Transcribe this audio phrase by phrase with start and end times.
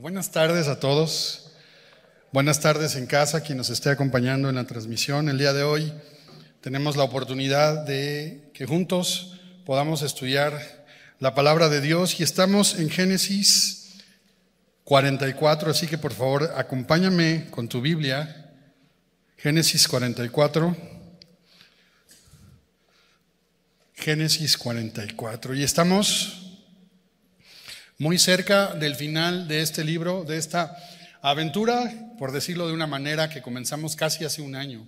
[0.00, 1.52] buenas tardes a todos.
[2.32, 5.28] Buenas tardes en casa, quien nos esté acompañando en la transmisión.
[5.28, 5.92] El día de hoy
[6.60, 10.84] tenemos la oportunidad de que juntos podamos estudiar
[11.20, 14.00] la palabra de Dios y estamos en Génesis
[14.82, 18.50] 44, así que por favor acompáñame con tu Biblia.
[19.36, 20.76] Génesis 44.
[23.94, 25.54] Génesis 44.
[25.54, 26.43] Y estamos
[27.98, 30.76] muy cerca del final de este libro, de esta
[31.22, 34.86] aventura, por decirlo de una manera, que comenzamos casi hace un año,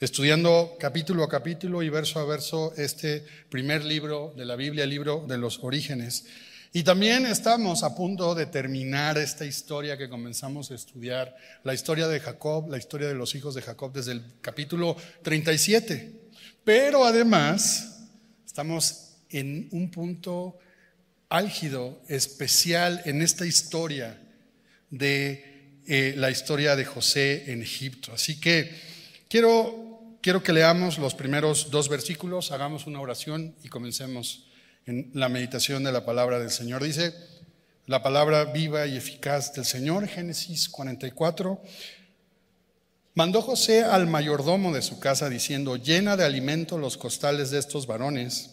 [0.00, 4.90] estudiando capítulo a capítulo y verso a verso este primer libro de la Biblia, el
[4.90, 6.24] libro de los orígenes.
[6.72, 12.08] Y también estamos a punto de terminar esta historia que comenzamos a estudiar, la historia
[12.08, 16.30] de Jacob, la historia de los hijos de Jacob desde el capítulo 37.
[16.64, 18.08] Pero además
[18.46, 20.58] estamos en un punto
[21.32, 24.20] álgido, especial en esta historia
[24.90, 28.12] de eh, la historia de José en Egipto.
[28.12, 28.70] Así que
[29.28, 34.44] quiero, quiero que leamos los primeros dos versículos, hagamos una oración y comencemos
[34.84, 36.84] en la meditación de la palabra del Señor.
[36.84, 37.14] Dice
[37.86, 41.62] la palabra viva y eficaz del Señor, Génesis 44.
[43.14, 47.86] Mandó José al mayordomo de su casa diciendo, llena de alimento los costales de estos
[47.86, 48.51] varones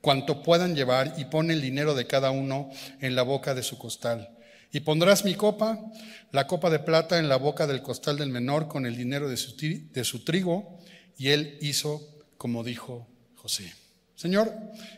[0.00, 2.70] cuanto puedan llevar, y pone el dinero de cada uno
[3.00, 4.36] en la boca de su costal.
[4.72, 5.78] Y pondrás mi copa,
[6.32, 9.36] la copa de plata, en la boca del costal del menor con el dinero de
[9.36, 10.78] su, de su trigo.
[11.18, 12.00] Y él hizo
[12.36, 13.74] como dijo José.
[14.14, 14.50] Señor,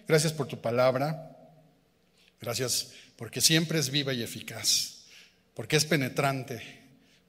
[0.06, 1.36] gracias por tu palabra.
[2.40, 5.06] Gracias porque siempre es viva y eficaz,
[5.54, 6.60] porque es penetrante,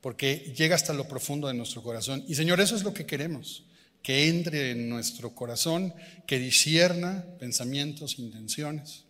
[0.02, 2.24] porque llega hasta lo profundo de nuestro corazón.
[2.28, 3.64] Y Señor, eso es lo que queremos
[4.04, 5.94] que entre en nuestro corazón,
[6.28, 9.06] que disierna pensamientos, intenciones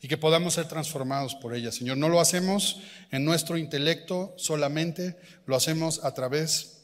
[0.00, 1.70] y que podamos ser transformados por ella.
[1.70, 6.78] Señor, no lo hacemos en nuestro intelecto solamente, lo hacemos a través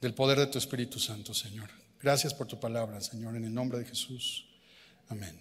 [0.00, 1.68] del poder de tu Espíritu Santo, Señor.
[2.00, 4.46] Gracias por tu palabra, Señor, en el nombre de Jesús.
[5.08, 5.36] Amén.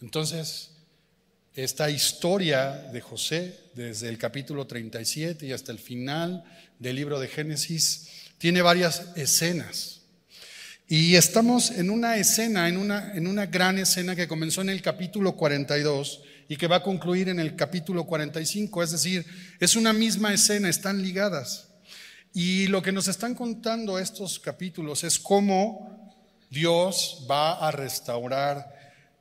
[0.00, 0.72] Entonces,
[1.54, 6.44] esta historia de José, desde el capítulo 37 y hasta el final
[6.80, 8.08] del libro de Génesis,
[8.38, 9.99] tiene varias escenas.
[10.92, 14.82] Y estamos en una escena, en una, en una gran escena que comenzó en el
[14.82, 18.82] capítulo 42 y que va a concluir en el capítulo 45.
[18.82, 19.24] Es decir,
[19.60, 21.68] es una misma escena, están ligadas.
[22.34, 26.12] Y lo que nos están contando estos capítulos es cómo
[26.50, 28.74] Dios va a restaurar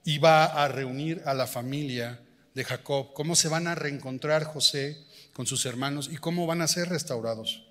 [0.03, 2.19] y va a reunir a la familia
[2.55, 4.97] de Jacob, cómo se van a reencontrar José
[5.33, 7.68] con sus hermanos y cómo van a ser restaurados.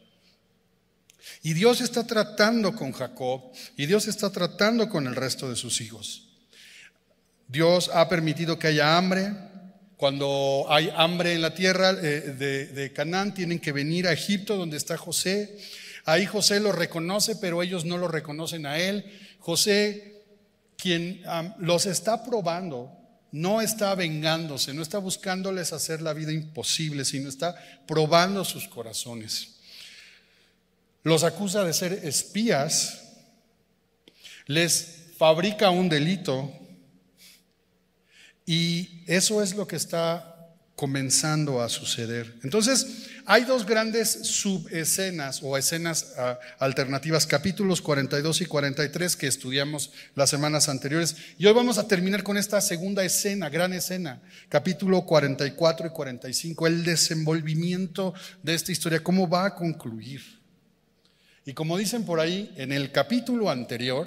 [1.43, 5.81] Y Dios está tratando con Jacob y Dios está tratando con el resto de sus
[5.81, 6.29] hijos.
[7.47, 9.33] Dios ha permitido que haya hambre.
[9.97, 14.77] Cuando hay hambre en la tierra eh, de, Canaán, tienen que venir a Egipto, donde
[14.77, 15.59] está José.
[16.05, 19.05] Ahí José lo reconoce, pero ellos no lo reconocen a él.
[19.41, 20.23] José,
[20.77, 21.23] quien
[21.59, 22.93] los está probando,
[23.33, 27.57] no está vengándose, no está buscándoles hacer la vida imposible, sino está
[27.87, 29.58] probando sus corazones
[31.03, 33.03] los acusa de ser espías,
[34.47, 36.53] les fabrica un delito
[38.47, 40.39] y eso es lo que está
[40.75, 42.39] comenzando a suceder.
[42.45, 49.91] Entonces, hay dos grandes subescenas o escenas ah, alternativas, capítulos 42 y 43 que estudiamos
[50.15, 51.17] las semanas anteriores.
[51.37, 56.67] Y hoy vamos a terminar con esta segunda escena, gran escena, capítulo 44 y 45,
[56.69, 60.38] el desenvolvimiento de esta historia, cómo va a concluir.
[61.49, 64.07] Y como dicen por ahí, en el capítulo anterior,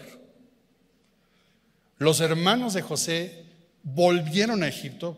[1.97, 3.45] los hermanos de José
[3.81, 5.17] volvieron a Egipto.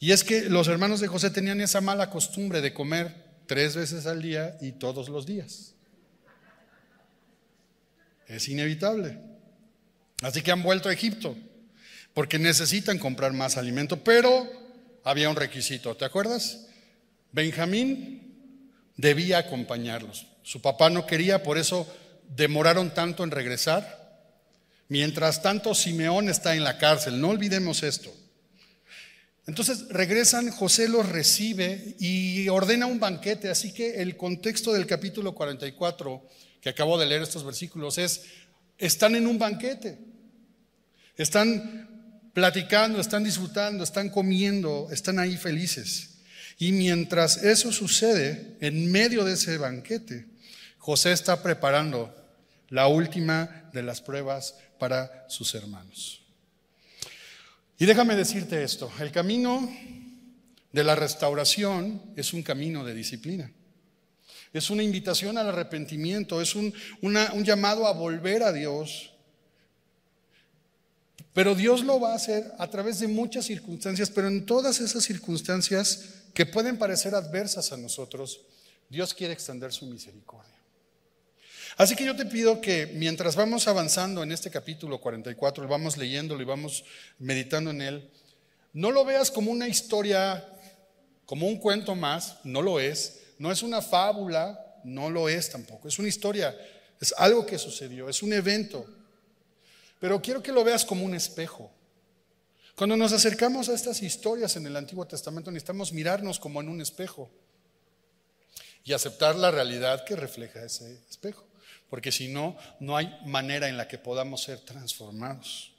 [0.00, 3.14] Y es que los hermanos de José tenían esa mala costumbre de comer
[3.46, 5.74] tres veces al día y todos los días.
[8.26, 9.18] Es inevitable.
[10.22, 11.36] Así que han vuelto a Egipto
[12.14, 14.50] porque necesitan comprar más alimento, pero
[15.04, 16.68] había un requisito, ¿te acuerdas?
[17.32, 18.64] Benjamín
[18.96, 20.31] debía acompañarlos.
[20.42, 21.86] Su papá no quería, por eso
[22.36, 24.02] demoraron tanto en regresar.
[24.88, 27.20] Mientras tanto, Simeón está en la cárcel.
[27.20, 28.14] No olvidemos esto.
[29.46, 33.48] Entonces regresan, José los recibe y ordena un banquete.
[33.48, 36.28] Así que el contexto del capítulo 44,
[36.60, 38.22] que acabo de leer estos versículos, es,
[38.78, 39.98] están en un banquete.
[41.16, 46.10] Están platicando, están disfrutando, están comiendo, están ahí felices.
[46.58, 50.26] Y mientras eso sucede, en medio de ese banquete,
[50.82, 52.12] José está preparando
[52.68, 56.22] la última de las pruebas para sus hermanos.
[57.78, 59.72] Y déjame decirte esto, el camino
[60.72, 63.52] de la restauración es un camino de disciplina.
[64.52, 66.74] Es una invitación al arrepentimiento, es un,
[67.44, 69.12] llamado a volver a Dios.
[71.32, 75.04] Pero Dios lo va a hacer a través de muchas circunstancias, pero en todas esas
[75.04, 78.40] circunstancias que pueden parecer adversas a nosotros,
[78.90, 80.61] Dios quiere extender su misericordia.
[81.76, 86.42] Así que yo te pido que mientras vamos avanzando en este capítulo 44, vamos leyéndolo
[86.42, 86.84] y vamos
[87.18, 88.10] meditando en él,
[88.74, 90.46] no lo veas como una historia,
[91.24, 95.88] como un cuento más, no lo es, no es una fábula, no lo es tampoco,
[95.88, 96.54] es una historia,
[97.00, 98.86] es algo que sucedió, es un evento.
[99.98, 101.70] Pero quiero que lo veas como un espejo.
[102.76, 106.80] Cuando nos acercamos a estas historias en el Antiguo Testamento necesitamos mirarnos como en un
[106.80, 107.30] espejo
[108.84, 111.51] y aceptar la realidad que refleja ese espejo
[111.92, 115.72] porque si no, no hay manera en la que podamos ser transformados.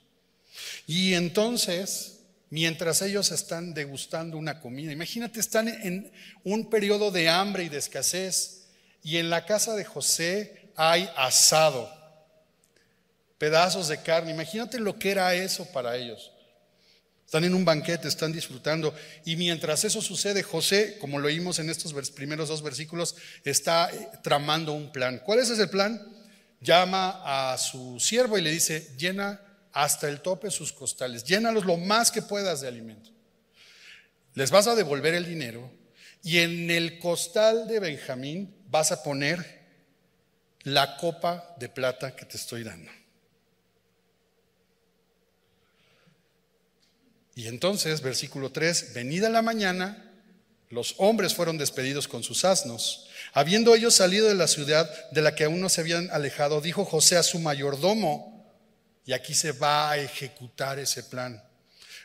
[0.86, 2.20] Y entonces,
[2.50, 6.12] mientras ellos están degustando una comida, imagínate, están en
[6.44, 8.68] un periodo de hambre y de escasez,
[9.02, 11.92] y en la casa de José hay asado,
[13.36, 16.30] pedazos de carne, imagínate lo que era eso para ellos.
[17.24, 18.94] Están en un banquete, están disfrutando.
[19.24, 24.08] Y mientras eso sucede, José, como lo oímos en estos primeros dos versículos, está eh,
[24.22, 25.20] tramando un plan.
[25.24, 26.00] ¿Cuál es ese plan?
[26.60, 29.40] Llama a su siervo y le dice, llena
[29.72, 33.10] hasta el tope sus costales, llénalos lo más que puedas de alimento.
[34.34, 35.70] Les vas a devolver el dinero
[36.22, 39.62] y en el costal de Benjamín vas a poner
[40.62, 42.90] la copa de plata que te estoy dando.
[47.34, 50.12] Y entonces, versículo 3, venida la mañana,
[50.70, 53.08] los hombres fueron despedidos con sus asnos.
[53.32, 56.84] Habiendo ellos salido de la ciudad de la que aún no se habían alejado, dijo
[56.84, 58.34] José a su mayordomo,
[59.06, 61.42] y aquí se va a ejecutar ese plan,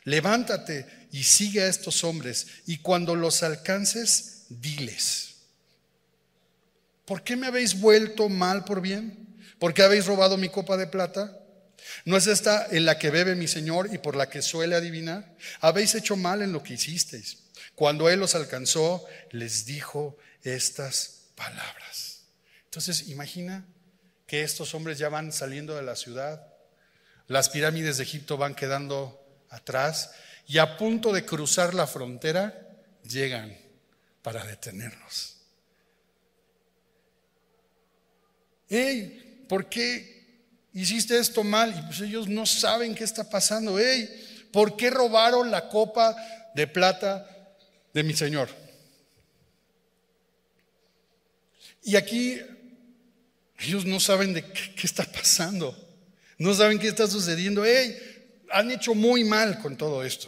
[0.04, 5.36] levántate y sigue a estos hombres, y cuando los alcances, diles,
[7.06, 9.28] ¿por qué me habéis vuelto mal por bien?
[9.60, 11.38] ¿Por qué habéis robado mi copa de plata?
[12.06, 15.36] ¿No es esta en la que bebe mi Señor y por la que suele adivinar?
[15.62, 17.44] Habéis hecho mal en lo que hicisteis.
[17.76, 22.24] Cuando Él los alcanzó, les dijo estas palabras.
[22.66, 23.66] Entonces, imagina
[24.28, 26.46] que estos hombres ya van saliendo de la ciudad,
[27.28, 30.12] las pirámides de Egipto van quedando atrás
[30.48, 32.70] y a punto de cruzar la frontera
[33.04, 33.56] llegan
[34.22, 35.38] para detenernos.
[38.68, 40.19] Hey, ¿por qué
[40.74, 43.80] hiciste esto mal y pues ellos no saben qué está pasando.
[43.80, 46.16] Hey, ¿por qué robaron la copa
[46.56, 47.28] de plata
[47.94, 48.50] de mi Señor?
[51.84, 52.40] Y aquí
[53.60, 55.76] ellos no saben de qué, qué está pasando.
[56.38, 57.66] No saben qué está sucediendo.
[57.66, 57.98] Hey,
[58.52, 60.28] han hecho muy mal con todo esto.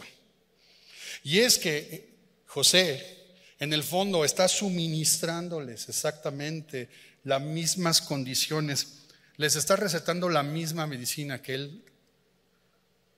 [1.24, 2.12] Y es que
[2.46, 3.18] José,
[3.58, 6.88] en el fondo, está suministrándoles exactamente
[7.24, 9.01] las mismas condiciones
[9.36, 11.84] les está recetando la misma medicina que él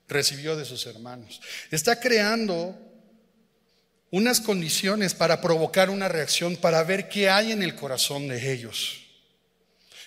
[0.07, 1.41] recibió de sus hermanos.
[1.71, 2.75] Está creando
[4.11, 9.01] unas condiciones para provocar una reacción, para ver qué hay en el corazón de ellos.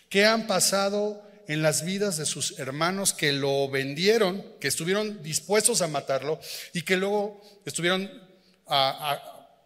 [0.08, 5.82] ¿Qué han pasado en las vidas de sus hermanos que lo vendieron, que estuvieron dispuestos
[5.82, 6.40] a matarlo
[6.72, 8.10] y que luego estuvieron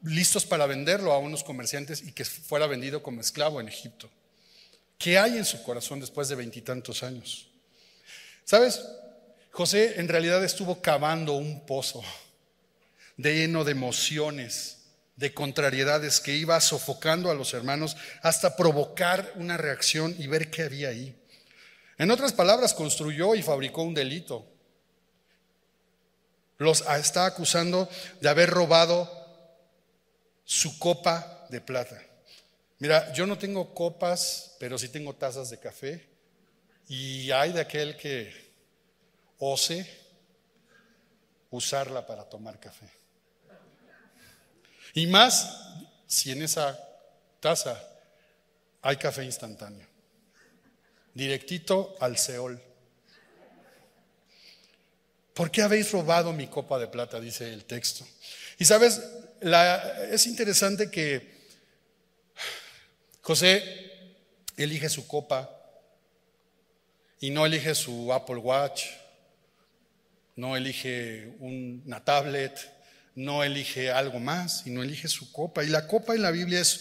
[0.03, 4.11] listos para venderlo a unos comerciantes y que fuera vendido como esclavo en Egipto?
[5.03, 7.49] ¿Qué hay en su corazón después de veintitantos años?
[8.44, 8.81] ¿Sabes?
[9.51, 12.05] José en realidad estuvo cavando un pozo
[13.17, 14.79] lleno de emociones,
[15.17, 20.63] de contrariedades que iba sofocando a los hermanos hasta provocar una reacción y ver qué
[20.63, 21.17] había ahí.
[21.99, 24.47] En otras palabras, construyó y fabricó un delito.
[26.59, 27.89] Los está acusando
[28.21, 29.11] de haber robado
[30.44, 32.01] su copa de plata.
[32.82, 36.05] Mira, yo no tengo copas, pero sí tengo tazas de café.
[36.89, 38.34] Y hay de aquel que
[39.39, 39.89] ose
[41.51, 42.91] usarla para tomar café.
[44.94, 45.60] Y más
[46.08, 46.77] si en esa
[47.39, 47.81] taza
[48.81, 49.86] hay café instantáneo,
[51.15, 52.60] directito al Seol.
[55.34, 57.20] ¿Por qué habéis robado mi copa de plata?
[57.20, 58.05] Dice el texto.
[58.58, 59.01] Y sabes,
[60.10, 61.42] es interesante que
[63.22, 63.62] José
[64.56, 65.48] elige su copa
[67.20, 68.82] y no elige su Apple Watch,
[70.34, 72.58] no elige una tablet,
[73.14, 75.62] no elige algo más, sino elige su copa.
[75.62, 76.81] Y la copa en la Biblia es,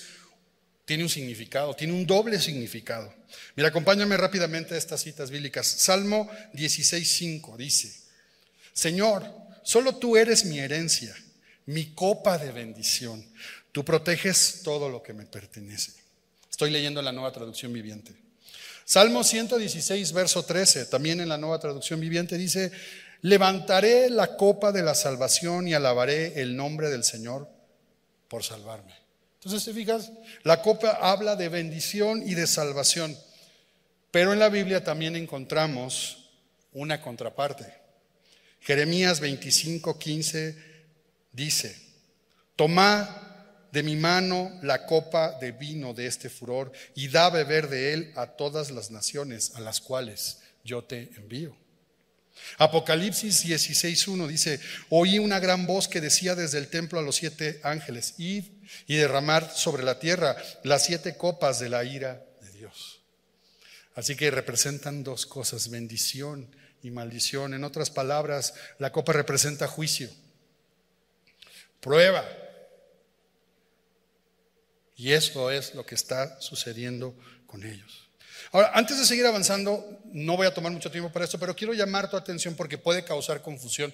[0.85, 3.13] tiene un significado, tiene un doble significado.
[3.55, 5.67] Mira, acompáñame rápidamente a estas citas bíblicas.
[5.67, 7.93] Salmo 16.5 dice,
[8.73, 9.31] Señor,
[9.61, 11.15] solo tú eres mi herencia,
[11.67, 13.23] mi copa de bendición.
[13.71, 16.00] Tú proteges todo lo que me pertenece.
[16.61, 18.13] Estoy leyendo la nueva traducción viviente.
[18.85, 22.71] Salmo 116, verso 13, también en la nueva traducción viviente dice,
[23.23, 27.49] levantaré la copa de la salvación y alabaré el nombre del Señor
[28.27, 28.93] por salvarme.
[29.39, 30.11] Entonces, ¿te fijas?
[30.43, 33.17] La copa habla de bendición y de salvación,
[34.11, 36.29] pero en la Biblia también encontramos
[36.73, 37.73] una contraparte.
[38.59, 40.57] Jeremías 25, 15
[41.31, 41.75] dice,
[42.55, 43.20] toma
[43.71, 48.13] de mi mano la copa de vino de este furor y da beber de él
[48.15, 51.55] a todas las naciones a las cuales yo te envío.
[52.57, 54.59] Apocalipsis 16.1 dice,
[54.89, 58.45] oí una gran voz que decía desde el templo a los siete ángeles, id
[58.87, 63.01] y derramar sobre la tierra las siete copas de la ira de Dios.
[63.95, 67.53] Así que representan dos cosas, bendición y maldición.
[67.53, 70.09] En otras palabras, la copa representa juicio,
[71.79, 72.25] prueba,
[75.01, 77.15] y eso es lo que está sucediendo
[77.47, 78.07] con ellos.
[78.51, 81.73] Ahora, antes de seguir avanzando, no voy a tomar mucho tiempo para esto, pero quiero
[81.73, 83.91] llamar tu atención porque puede causar confusión.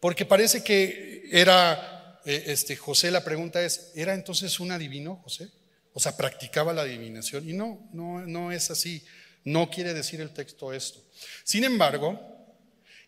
[0.00, 5.48] Porque parece que era, eh, este, José, la pregunta es, ¿era entonces un adivino, José?
[5.92, 7.48] O sea, practicaba la adivinación.
[7.48, 9.04] Y no, no, no es así.
[9.44, 11.00] No quiere decir el texto esto.
[11.44, 12.18] Sin embargo,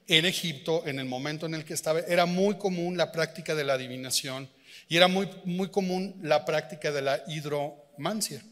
[0.06, 3.64] en Egipto, en el momento en el que estaba, era muy común la práctica de
[3.64, 4.48] la adivinación
[4.90, 8.42] y era muy, muy común la práctica de la hidromancia.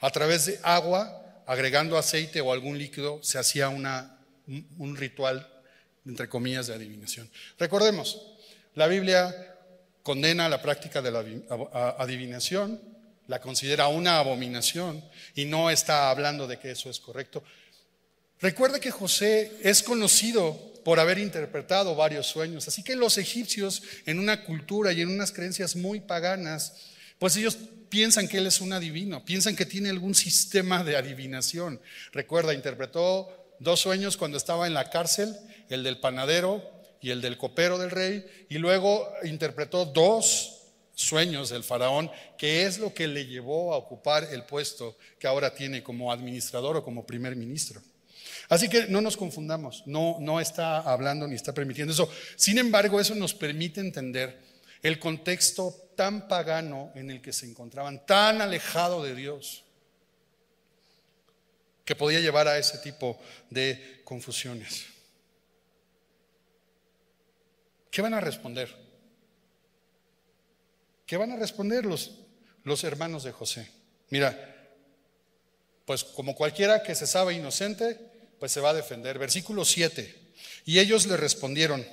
[0.00, 4.18] A través de agua, agregando aceite o algún líquido, se hacía una,
[4.78, 5.46] un ritual,
[6.06, 7.30] entre comillas, de adivinación.
[7.58, 8.18] Recordemos,
[8.74, 9.56] la Biblia
[10.02, 11.22] condena la práctica de la
[11.98, 12.80] adivinación,
[13.26, 17.44] la considera una abominación y no está hablando de que eso es correcto.
[18.40, 22.68] Recuerda que José es conocido por haber interpretado varios sueños.
[22.68, 26.74] Así que los egipcios, en una cultura y en unas creencias muy paganas,
[27.18, 27.56] pues ellos
[27.88, 31.80] piensan que él es un adivino, piensan que tiene algún sistema de adivinación.
[32.12, 35.34] Recuerda, interpretó dos sueños cuando estaba en la cárcel,
[35.70, 36.62] el del panadero
[37.00, 40.62] y el del copero del rey, y luego interpretó dos
[40.94, 45.54] sueños del faraón, que es lo que le llevó a ocupar el puesto que ahora
[45.54, 47.80] tiene como administrador o como primer ministro.
[48.48, 52.10] Así que no nos confundamos, no, no está hablando ni está permitiendo eso.
[52.36, 54.38] Sin embargo, eso nos permite entender
[54.82, 59.64] el contexto tan pagano en el que se encontraban, tan alejado de Dios,
[61.84, 63.18] que podía llevar a ese tipo
[63.50, 64.86] de confusiones.
[67.90, 68.74] ¿Qué van a responder?
[71.06, 72.18] ¿Qué van a responder los,
[72.64, 73.70] los hermanos de José?
[74.10, 74.68] Mira,
[75.84, 79.18] pues como cualquiera que se sabe inocente, pues se va a defender.
[79.18, 80.32] Versículo 7.
[80.64, 81.86] Y ellos le respondieron,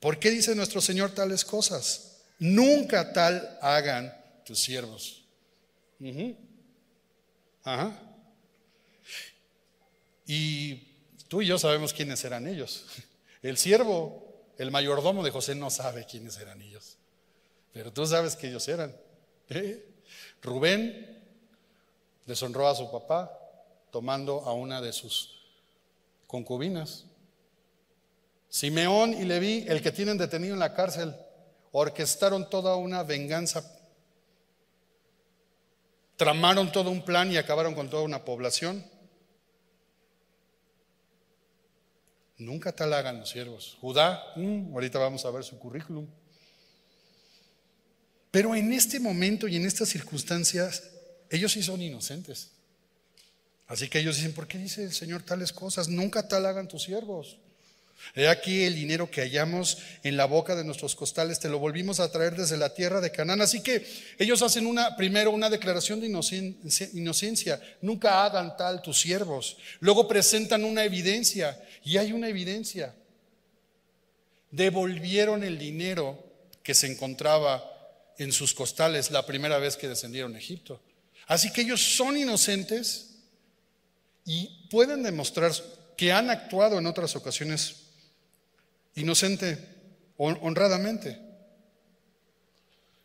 [0.00, 2.22] ¿por qué dice nuestro Señor tales cosas?
[2.38, 4.12] Nunca tal hagan
[4.44, 5.24] tus siervos.
[7.62, 7.98] Ajá.
[10.26, 10.76] Y
[11.28, 12.86] tú y yo sabemos quiénes eran ellos.
[13.42, 16.96] El siervo, el mayordomo de José no sabe quiénes eran ellos.
[17.72, 18.96] Pero tú sabes que ellos eran.
[19.48, 19.84] ¿Eh?
[20.42, 21.22] Rubén
[22.26, 23.36] deshonró a su papá,
[23.92, 25.38] tomando a una de sus
[26.26, 27.04] concubinas.
[28.48, 31.14] Simeón y Leví, el que tienen detenido en la cárcel,
[31.72, 33.62] orquestaron toda una venganza,
[36.16, 38.84] tramaron todo un plan y acabaron con toda una población.
[42.38, 43.76] Nunca tal hagan los siervos.
[43.80, 46.06] Judá, mm, ahorita vamos a ver su currículum.
[48.30, 50.90] Pero en este momento y en estas circunstancias,
[51.28, 52.52] ellos sí son inocentes.
[53.66, 55.88] Así que ellos dicen, ¿por qué dice el Señor tales cosas?
[55.88, 57.38] Nunca tal hagan tus siervos.
[58.14, 62.00] He aquí el dinero que hallamos en la boca de nuestros costales, te lo volvimos
[62.00, 63.40] a traer desde la tierra de Canaán.
[63.40, 63.86] Así que
[64.18, 66.08] ellos hacen una, primero una declaración de
[66.92, 69.56] inocencia, nunca hagan tal tus siervos.
[69.80, 72.94] Luego presentan una evidencia, y hay una evidencia.
[74.50, 76.22] Devolvieron el dinero
[76.62, 77.68] que se encontraba
[78.18, 80.80] en sus costales la primera vez que descendieron a Egipto.
[81.26, 83.11] Así que ellos son inocentes
[84.24, 85.52] y pueden demostrar
[85.96, 87.90] que han actuado en otras ocasiones
[88.94, 89.58] inocente,
[90.16, 91.20] honradamente.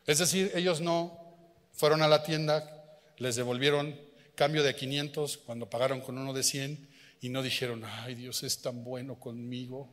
[0.05, 1.19] Es decir, ellos no
[1.73, 3.99] fueron a la tienda, les devolvieron
[4.35, 6.87] cambio de 500 cuando pagaron con uno de 100
[7.21, 9.89] y no dijeron, ay Dios es tan bueno conmigo.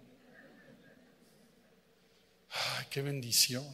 [2.51, 3.65] Ay, qué bendición.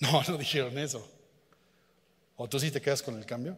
[0.00, 1.10] No, no dijeron eso.
[2.36, 3.56] ¿O tú sí te quedas con el cambio?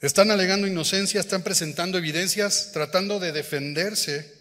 [0.00, 4.40] Están alegando inocencia, están presentando evidencias, tratando de defenderse.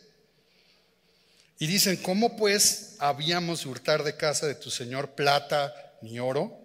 [1.60, 6.58] Y dicen, ¿cómo pues habíamos de hurtar de casa de tu señor plata ni oro?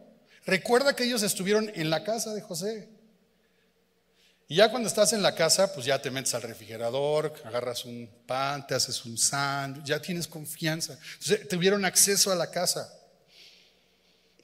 [0.46, 2.88] Recuerda que ellos estuvieron en la casa de José.
[4.46, 8.08] Y ya cuando estás en la casa, pues ya te metes al refrigerador, agarras un
[8.26, 10.96] pan, te haces un sándwich, ya tienes confianza.
[11.14, 12.92] Entonces, tuvieron acceso a la casa.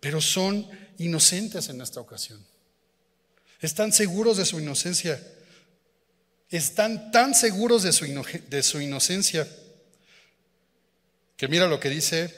[0.01, 2.45] Pero son inocentes en esta ocasión.
[3.61, 5.21] Están seguros de su inocencia.
[6.49, 9.47] Están tan seguros de su, inocencia
[11.37, 12.35] que mira lo que dice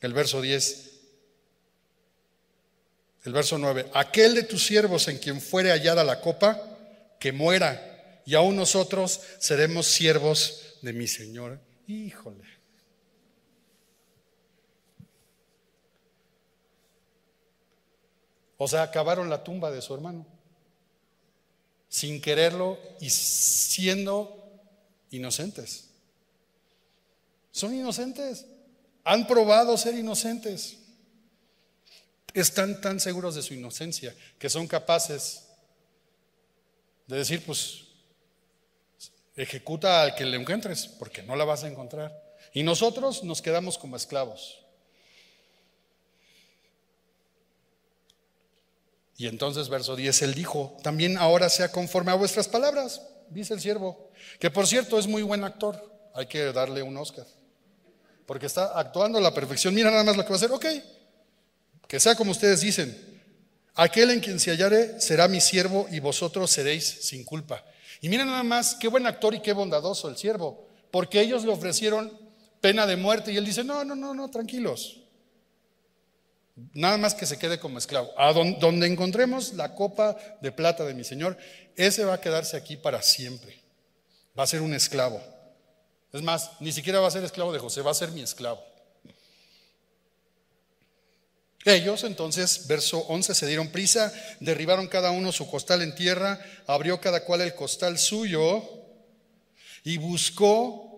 [0.00, 0.90] el verso 10.
[3.24, 3.90] El verso 9.
[3.94, 6.60] Aquel de tus siervos en quien fuere hallada la copa,
[7.20, 11.60] que muera, y aún nosotros seremos siervos de mi Señor.
[11.86, 12.44] Híjole.
[18.56, 20.24] O sea, acabaron la tumba de su hermano,
[21.92, 24.50] sin quererlo y siendo
[25.10, 25.90] inocentes.
[27.50, 28.46] Son inocentes,
[29.04, 30.78] han probado ser inocentes.
[32.32, 35.42] Están tan seguros de su inocencia que son capaces
[37.06, 37.82] de decir, pues,
[39.36, 42.10] ejecuta al que le encuentres, porque no la vas a encontrar.
[42.54, 44.61] Y nosotros nos quedamos como esclavos.
[49.16, 53.60] Y entonces, verso 10, él dijo, también ahora sea conforme a vuestras palabras, dice el
[53.60, 57.26] siervo, que por cierto es muy buen actor, hay que darle un Oscar,
[58.26, 59.74] porque está actuando a la perfección.
[59.74, 60.66] Mira nada más lo que va a hacer, ok,
[61.86, 63.12] que sea como ustedes dicen,
[63.74, 67.64] Aquel en quien se hallare será mi siervo y vosotros seréis sin culpa.
[68.02, 71.52] Y miren nada más, qué buen actor y qué bondadoso el siervo, porque ellos le
[71.52, 72.12] ofrecieron
[72.60, 75.01] pena de muerte y él dice, no, no, no, no, tranquilos.
[76.54, 78.12] Nada más que se quede como esclavo.
[78.16, 81.36] A donde encontremos la copa de plata de mi Señor,
[81.76, 83.60] ese va a quedarse aquí para siempre.
[84.38, 85.22] Va a ser un esclavo.
[86.12, 88.62] Es más, ni siquiera va a ser esclavo de José, va a ser mi esclavo.
[91.64, 97.00] Ellos entonces, verso 11, se dieron prisa, derribaron cada uno su costal en tierra, abrió
[97.00, 98.62] cada cual el costal suyo
[99.84, 100.92] y buscó,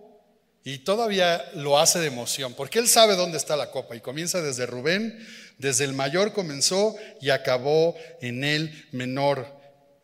[0.64, 4.40] y todavía lo hace de emoción, porque él sabe dónde está la copa y comienza
[4.40, 5.18] desde Rubén,
[5.58, 9.46] desde el mayor comenzó y acabó en el menor,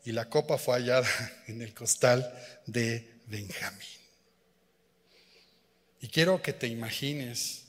[0.04, 1.08] y la copa fue hallada
[1.46, 2.32] en el costal
[2.66, 3.88] de Benjamín.
[6.00, 7.64] Y quiero que te imagines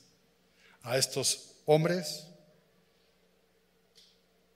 [0.82, 2.26] a estos hombres,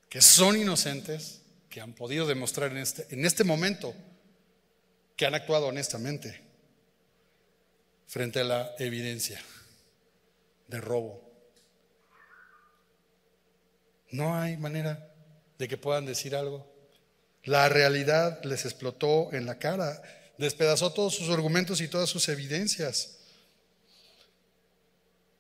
[0.09, 3.95] que son inocentes, que han podido demostrar en este, en este momento
[5.15, 6.41] que han actuado honestamente
[8.07, 9.43] frente a la evidencia
[10.69, 11.26] de robo.
[14.17, 15.13] No hay manera
[15.59, 16.67] de que puedan decir algo.
[17.45, 20.01] La realidad les explotó en la cara,
[20.39, 23.19] despedazó todos sus argumentos y todas sus evidencias.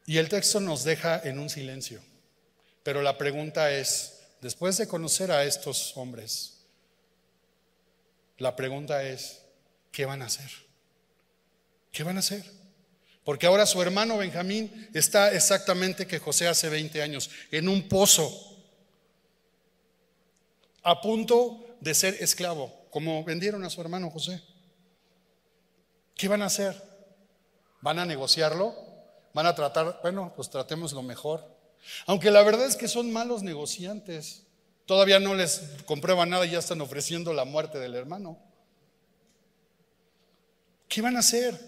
[0.04, 2.02] Y el texto nos deja en un silencio.
[2.82, 6.58] Pero la pregunta es, después de conocer a estos hombres,
[8.36, 9.40] la pregunta es,
[9.90, 10.50] ¿qué van a hacer?
[11.92, 12.44] ¿Qué van a hacer?
[13.24, 18.52] Porque ahora su hermano Benjamín está exactamente que José hace 20 años, en un pozo,
[20.86, 24.40] a punto de ser esclavo, como vendieron a su hermano José.
[26.14, 26.80] ¿Qué van a hacer?
[27.80, 28.72] ¿Van a negociarlo?
[29.34, 31.44] ¿Van a tratar, bueno, pues tratemos lo mejor?
[32.06, 34.44] Aunque la verdad es que son malos negociantes.
[34.86, 38.38] Todavía no les comprueban nada y ya están ofreciendo la muerte del hermano.
[40.86, 41.58] ¿Qué van a hacer?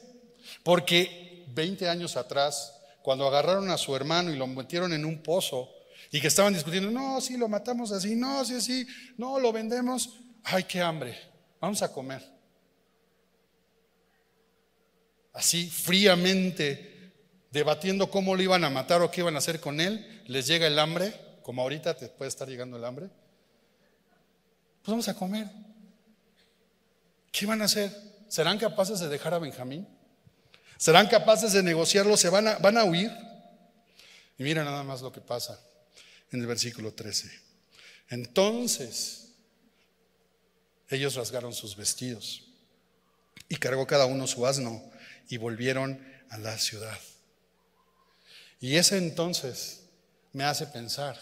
[0.63, 5.69] Porque 20 años atrás, cuando agarraron a su hermano y lo metieron en un pozo
[6.11, 10.19] y que estaban discutiendo, no, si lo matamos así, no, si así, no, lo vendemos,
[10.45, 11.19] ay, qué hambre,
[11.61, 12.23] vamos a comer.
[15.35, 17.13] Así fríamente
[17.51, 20.67] debatiendo cómo lo iban a matar o qué iban a hacer con él, les llega
[20.67, 23.07] el hambre, como ahorita te puede estar llegando el hambre,
[24.83, 25.49] pues vamos a comer.
[27.31, 27.95] ¿Qué van a hacer?
[28.29, 29.87] ¿Serán capaces de dejar a Benjamín?
[30.79, 32.17] ¿Serán capaces de negociarlo?
[32.17, 33.11] ¿Se van a, van a huir?
[34.39, 35.59] Y mira nada más lo que pasa
[36.33, 37.31] en el versículo 13.
[38.11, 39.29] Entonces,
[40.89, 42.45] ellos rasgaron sus vestidos
[43.49, 44.91] y cargó cada uno su asno
[45.29, 46.99] y volvieron a la ciudad.
[48.61, 49.85] Y ese entonces
[50.33, 51.19] me hace pensar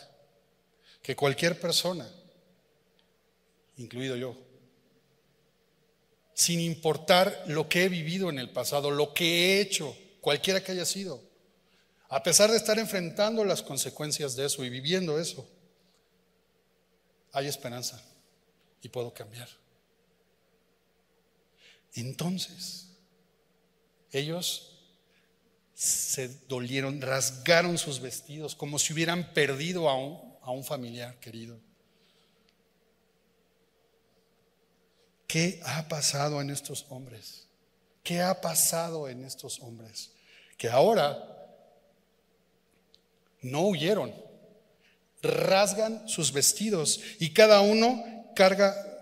[1.03, 2.09] que cualquier persona,
[3.77, 4.37] incluido yo,
[6.35, 10.73] sin importar lo que he vivido en el pasado, lo que he hecho, cualquiera que
[10.73, 11.23] haya sido,
[12.17, 15.47] a pesar de estar enfrentando las consecuencias de eso y viviendo eso,
[17.31, 18.03] hay esperanza
[18.81, 19.51] y puedo cambiar.
[21.93, 22.87] Entonces,
[24.13, 24.79] ellos
[25.75, 31.61] se dolieron, rasgaron sus vestidos como si hubieran perdido a un, a un familiar querido.
[35.27, 37.47] ¿Qué ha pasado en estos hombres?
[38.03, 40.13] ¿Qué ha pasado en estos hombres?
[40.57, 41.35] Que ahora
[43.43, 44.15] no huyeron,
[45.23, 48.05] rasgan sus vestidos y cada uno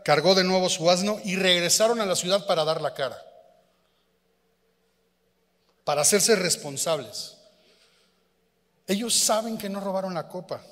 [0.04, 3.20] cargó de nuevo su asno y regresaron a la ciudad para dar la cara,
[5.84, 7.36] para hacerse responsables.
[8.86, 10.62] Ellos saben que no robaron la copa,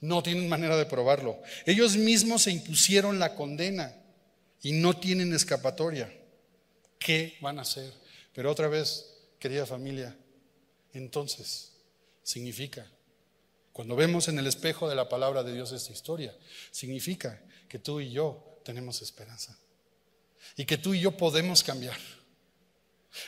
[0.00, 1.42] no tienen manera de probarlo.
[1.66, 3.94] Ellos mismos se impusieron la condena
[4.62, 6.12] y no tienen escapatoria.
[6.98, 7.92] ¿Qué van a hacer?
[8.32, 9.06] Pero otra vez,
[9.38, 10.16] querida familia,
[10.92, 11.75] entonces
[12.26, 12.90] significa
[13.72, 16.34] cuando vemos en el espejo de la palabra de Dios esta historia,
[16.72, 19.56] significa que tú y yo tenemos esperanza
[20.56, 21.96] y que tú y yo podemos cambiar.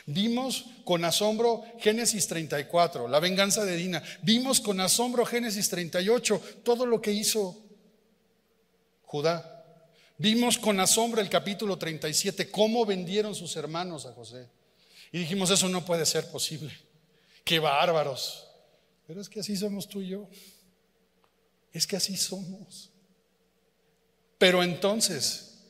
[0.05, 4.03] Vimos con asombro Génesis 34, la venganza de Dina.
[4.21, 7.57] Vimos con asombro Génesis 38, todo lo que hizo
[9.03, 9.85] Judá.
[10.17, 14.49] Vimos con asombro el capítulo 37, cómo vendieron sus hermanos a José.
[15.11, 16.75] Y dijimos, eso no puede ser posible.
[17.45, 18.48] Qué bárbaros.
[19.09, 20.29] Pero es que así somos tú y yo.
[21.73, 22.91] Es que así somos.
[24.37, 25.63] Pero entonces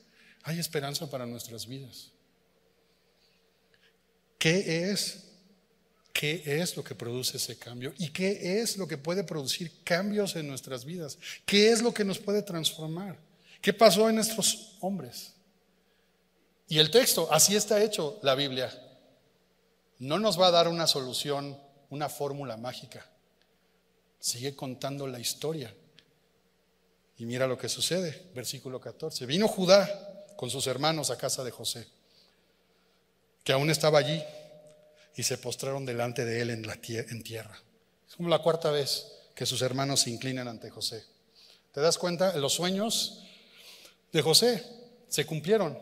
[0.43, 2.11] hay esperanza para nuestras vidas.
[4.37, 5.23] ¿Qué es?
[6.11, 7.93] ¿Qué es lo que produce ese cambio?
[7.97, 11.17] ¿Y qué es lo que puede producir cambios en nuestras vidas?
[11.45, 13.17] ¿Qué es lo que nos puede transformar?
[13.61, 15.31] ¿Qué pasó en estos hombres?
[16.67, 18.69] Y el texto, así está hecho la Biblia.
[19.97, 21.57] No nos va a dar una solución,
[21.89, 23.09] una fórmula mágica.
[24.19, 25.73] Sigue contando la historia.
[27.17, 29.25] Y mira lo que sucede, versículo 14.
[29.25, 31.85] Vino Judá con sus hermanos a casa de José,
[33.43, 34.23] que aún estaba allí,
[35.15, 37.61] y se postraron delante de él en, tierra.
[38.07, 39.05] Es como la cuarta vez
[39.35, 41.03] que sus hermanos se inclinan ante José.
[41.73, 42.37] ¿Te das cuenta?
[42.37, 43.21] Los sueños
[44.13, 44.63] de José
[45.09, 45.77] se cumplieron.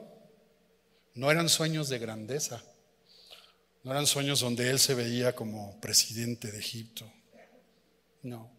[1.13, 2.63] No eran sueños de grandeza,
[3.83, 7.05] no eran sueños donde él se veía como presidente de Egipto.
[8.23, 8.49] No.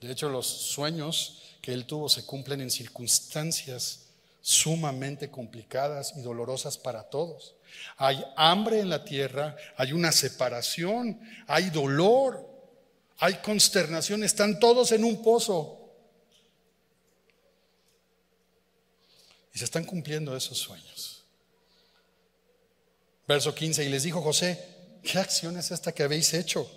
[0.00, 4.06] De hecho, los sueños que él tuvo se cumplen en circunstancias
[4.40, 7.56] sumamente complicadas y dolorosas para todos.
[7.96, 12.48] Hay hambre en la tierra, hay una separación, hay dolor,
[13.18, 15.90] hay consternación, están todos en un pozo.
[19.52, 21.24] Y se están cumpliendo esos sueños.
[23.26, 24.64] Verso 15, y les dijo José,
[25.02, 26.70] ¿qué acción es esta que habéis hecho?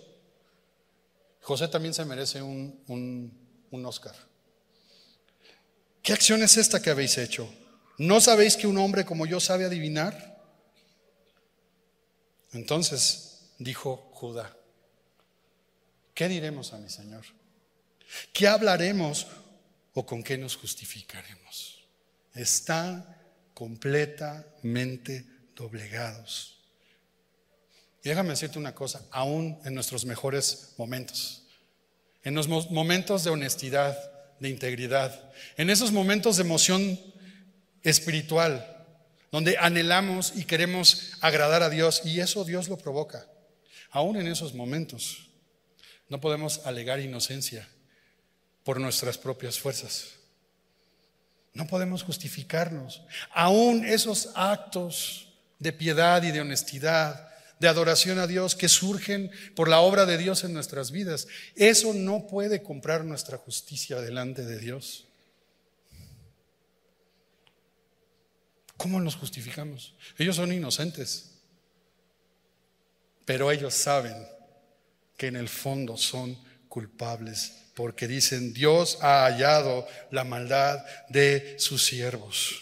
[1.41, 2.83] José también se merece un,
[3.71, 4.15] un, Oscar.
[6.01, 7.51] ¿Qué acción es esta que habéis hecho?
[7.97, 10.37] ¿No sabéis que un hombre como yo sabe adivinar?
[12.51, 14.55] Entonces dijo Judá,
[16.13, 17.25] ¿qué diremos a mi Señor?
[18.33, 19.27] ¿Qué hablaremos
[19.93, 21.87] o con qué nos justificaremos?
[22.33, 23.05] Están
[23.53, 25.25] completamente
[25.55, 26.58] doblegados.
[28.03, 31.43] Y déjame decirte una cosa, aún en nuestros mejores momentos,
[32.23, 33.97] en los momentos de honestidad,
[34.39, 36.99] de integridad, en esos momentos de emoción
[37.83, 38.85] espiritual,
[39.31, 43.27] donde anhelamos y queremos agradar a Dios, y eso Dios lo provoca,
[43.91, 45.29] aún en esos momentos,
[46.07, 47.67] no podemos alegar inocencia
[48.63, 50.19] por nuestras propias fuerzas.
[51.53, 53.01] No podemos justificarnos.
[53.31, 57.29] Aún esos actos de piedad y de honestidad
[57.59, 61.27] de adoración a Dios que surgen por la obra de Dios en nuestras vidas.
[61.55, 65.05] Eso no puede comprar nuestra justicia delante de Dios.
[68.77, 69.93] ¿Cómo nos justificamos?
[70.17, 71.31] Ellos son inocentes,
[73.25, 74.15] pero ellos saben
[75.17, 76.37] que en el fondo son
[76.69, 82.61] culpables porque dicen, Dios ha hallado la maldad de sus siervos.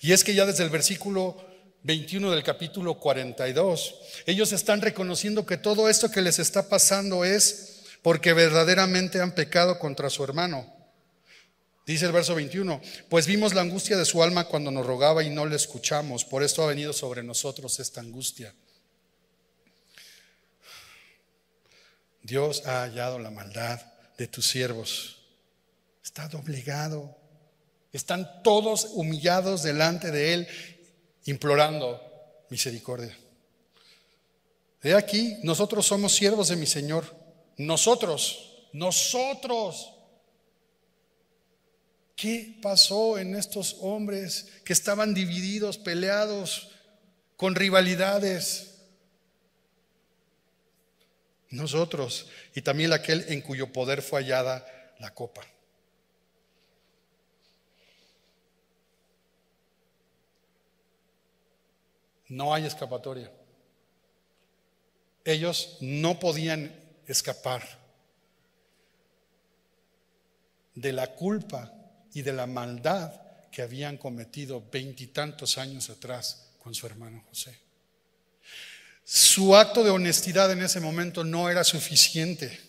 [0.00, 1.49] Y es que ya desde el versículo
[1.82, 3.94] 21 del capítulo 42.
[4.26, 9.78] Ellos están reconociendo que todo esto que les está pasando es porque verdaderamente han pecado
[9.78, 10.74] contra su hermano.
[11.86, 15.30] Dice el verso 21, pues vimos la angustia de su alma cuando nos rogaba y
[15.30, 18.54] no le escuchamos, por esto ha venido sobre nosotros esta angustia.
[22.22, 23.80] Dios ha hallado la maldad
[24.18, 25.16] de tus siervos.
[26.04, 27.16] Está doblegado.
[27.92, 30.48] Están todos humillados delante de Él
[31.24, 32.00] implorando
[32.48, 33.16] misericordia.
[34.82, 37.04] He aquí, nosotros somos siervos de mi Señor.
[37.56, 39.92] Nosotros, nosotros.
[42.16, 46.70] ¿Qué pasó en estos hombres que estaban divididos, peleados,
[47.36, 48.70] con rivalidades?
[51.50, 54.64] nosotros, y también aquel en cuyo poder fue hallada
[54.98, 55.42] la copa.
[62.30, 63.30] No hay escapatoria.
[65.24, 66.74] Ellos no podían
[67.06, 67.62] escapar
[70.74, 71.72] de la culpa
[72.14, 77.58] y de la maldad que habían cometido veintitantos años atrás con su hermano José.
[79.04, 82.60] Su acto de honestidad en ese momento no era suficiente.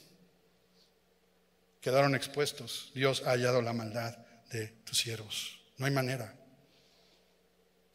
[1.79, 2.91] Quedaron expuestos.
[2.95, 4.17] Dios ha hallado la maldad
[4.51, 5.59] de tus siervos.
[5.77, 6.35] No hay manera.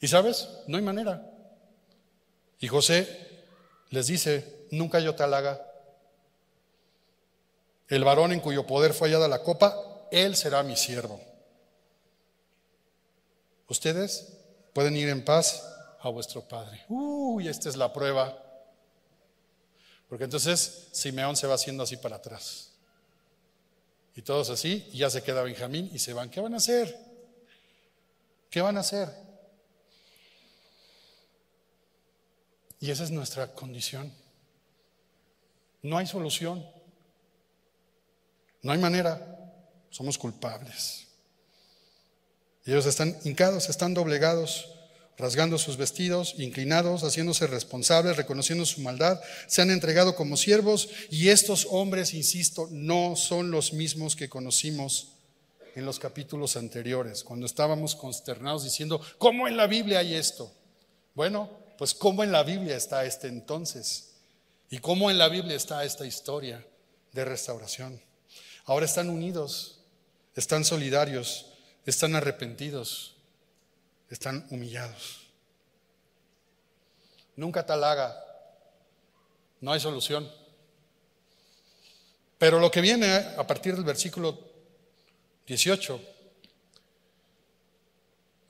[0.00, 0.48] ¿Y sabes?
[0.68, 1.32] No hay manera.
[2.58, 3.44] Y José
[3.90, 5.62] les dice, nunca yo te halaga.
[7.88, 11.20] El varón en cuyo poder fue hallada la copa, él será mi siervo.
[13.68, 14.32] Ustedes
[14.72, 15.62] pueden ir en paz
[16.00, 16.84] a vuestro padre.
[16.88, 18.42] Uy, esta es la prueba.
[20.08, 22.72] Porque entonces Simeón se va haciendo así para atrás.
[24.14, 26.30] Y todos así, y ya se queda Benjamín y se van.
[26.30, 26.96] ¿Qué van a hacer?
[28.48, 29.25] ¿Qué van a hacer?
[32.80, 34.12] Y esa es nuestra condición.
[35.82, 36.66] No hay solución.
[38.62, 39.34] No hay manera.
[39.90, 41.06] Somos culpables.
[42.64, 44.68] ellos están hincados, están doblegados,
[45.16, 51.28] rasgando sus vestidos, inclinados, haciéndose responsables, reconociendo su maldad, se han entregado como siervos y
[51.28, 55.12] estos hombres, insisto, no son los mismos que conocimos
[55.74, 60.52] en los capítulos anteriores, cuando estábamos consternados diciendo, ¿cómo en la Biblia hay esto?
[61.14, 64.14] Bueno, pues ¿cómo en la Biblia está este entonces?
[64.70, 66.64] ¿Y cómo en la Biblia está esta historia
[67.12, 68.00] de restauración?
[68.64, 69.80] Ahora están unidos,
[70.34, 71.46] están solidarios,
[71.84, 73.14] están arrepentidos,
[74.10, 75.26] están humillados.
[77.36, 78.16] Nunca tal haga,
[79.60, 80.30] no hay solución.
[82.38, 84.38] Pero lo que viene a partir del versículo
[85.46, 86.00] 18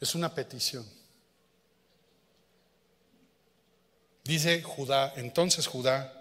[0.00, 0.86] es una petición.
[4.26, 6.12] Dice Judá, entonces Judá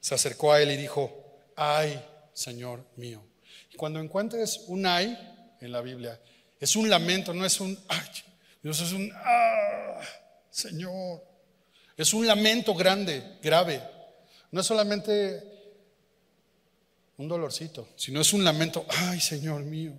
[0.00, 1.12] se acercó a él y dijo,
[1.56, 3.22] ay, Señor mío.
[3.72, 5.16] Y cuando encuentres un ay
[5.60, 6.18] en la Biblia,
[6.58, 8.08] es un lamento, no es un ay.
[8.62, 10.00] Dios es un ah,
[10.50, 11.22] Señor.
[11.96, 13.82] Es un lamento grande, grave.
[14.50, 15.42] No es solamente
[17.18, 19.92] un dolorcito, sino es un lamento, ay, Señor mío.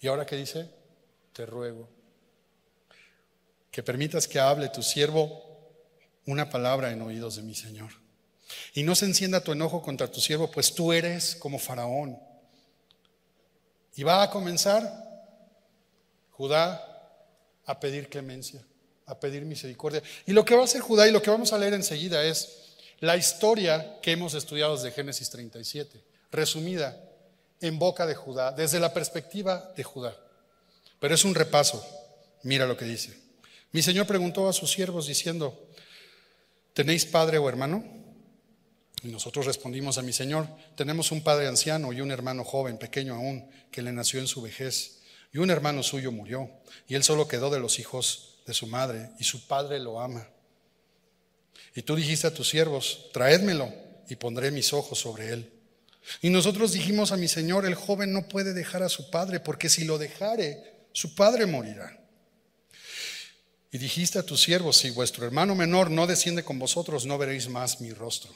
[0.00, 0.66] ¿Y ahora qué dice?
[1.34, 2.00] Te ruego
[3.70, 5.49] que permitas que hable tu siervo
[6.26, 7.90] una palabra en oídos de mi Señor.
[8.74, 12.18] Y no se encienda tu enojo contra tu siervo, pues tú eres como faraón.
[13.96, 15.08] Y va a comenzar
[16.32, 16.86] Judá
[17.66, 18.64] a pedir clemencia,
[19.06, 20.02] a pedir misericordia.
[20.26, 22.76] Y lo que va a hacer Judá y lo que vamos a leer enseguida es
[23.00, 26.98] la historia que hemos estudiado desde Génesis 37, resumida
[27.60, 30.16] en boca de Judá, desde la perspectiva de Judá.
[30.98, 31.84] Pero es un repaso.
[32.42, 33.18] Mira lo que dice.
[33.72, 35.69] Mi Señor preguntó a sus siervos diciendo,
[36.74, 37.84] ¿tenéis padre o hermano?
[39.02, 43.14] Y nosotros respondimos a mi Señor, tenemos un padre anciano y un hermano joven, pequeño
[43.14, 45.00] aún, que le nació en su vejez.
[45.32, 46.50] Y un hermano suyo murió,
[46.86, 50.28] y él solo quedó de los hijos de su madre, y su padre lo ama.
[51.74, 53.72] Y tú dijiste a tus siervos, traédmelo,
[54.08, 55.52] y pondré mis ojos sobre él.
[56.20, 59.68] Y nosotros dijimos a mi señor, el joven no puede dejar a su padre, porque
[59.68, 61.99] si lo dejare, su padre morirá.
[63.72, 67.48] Y dijiste a tus siervos, si vuestro hermano menor no desciende con vosotros, no veréis
[67.48, 68.32] más mi rostro.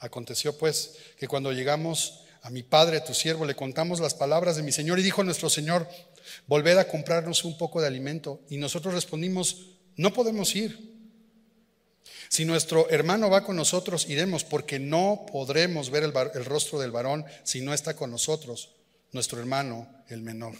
[0.00, 4.62] Aconteció pues que cuando llegamos a mi padre, tu siervo, le contamos las palabras de
[4.62, 5.88] mi Señor y dijo nuestro Señor,
[6.46, 8.40] volved a comprarnos un poco de alimento.
[8.50, 10.92] Y nosotros respondimos, no podemos ir.
[12.28, 17.24] Si nuestro hermano va con nosotros, iremos, porque no podremos ver el rostro del varón
[17.44, 18.70] si no está con nosotros,
[19.12, 20.54] nuestro hermano, el menor.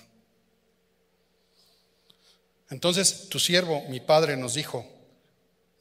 [2.74, 4.84] Entonces tu siervo, mi padre, nos dijo,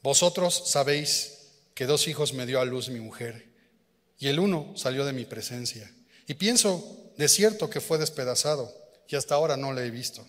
[0.04, 1.40] vosotros sabéis
[1.74, 3.50] que dos hijos me dio a luz mi mujer
[4.20, 5.92] y el uno salió de mi presencia.
[6.28, 8.72] Y pienso de cierto que fue despedazado,
[9.08, 10.24] y hasta ahora no le he visto.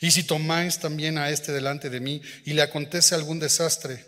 [0.00, 4.04] Y si tomáis también a este delante de mí y le acontece algún desastre,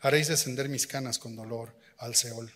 [0.00, 2.50] haréis descender mis canas con dolor al Seol.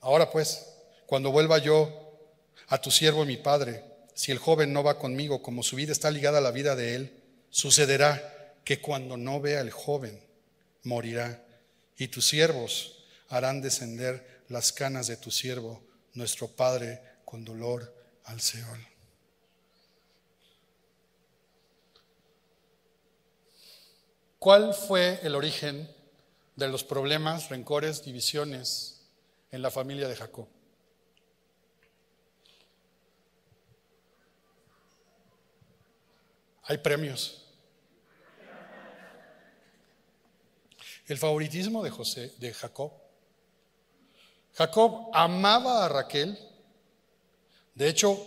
[0.00, 0.64] Ahora pues,
[1.06, 2.20] cuando vuelva yo
[2.68, 3.82] a tu siervo mi padre,
[4.14, 6.94] si el joven no va conmigo, como su vida está ligada a la vida de
[6.94, 7.15] él,
[7.56, 10.22] sucederá que cuando no vea el joven,
[10.82, 11.42] morirá,
[11.96, 18.42] y tus siervos harán descender las canas de tu siervo, nuestro Padre, con dolor al
[18.42, 18.86] Seol.
[24.38, 25.88] ¿Cuál fue el origen
[26.56, 29.00] de los problemas, rencores, divisiones
[29.50, 30.46] en la familia de Jacob.
[36.64, 37.45] Hay premios.
[41.06, 42.92] El favoritismo de José, de Jacob.
[44.54, 46.38] Jacob amaba a Raquel.
[47.74, 48.18] De hecho,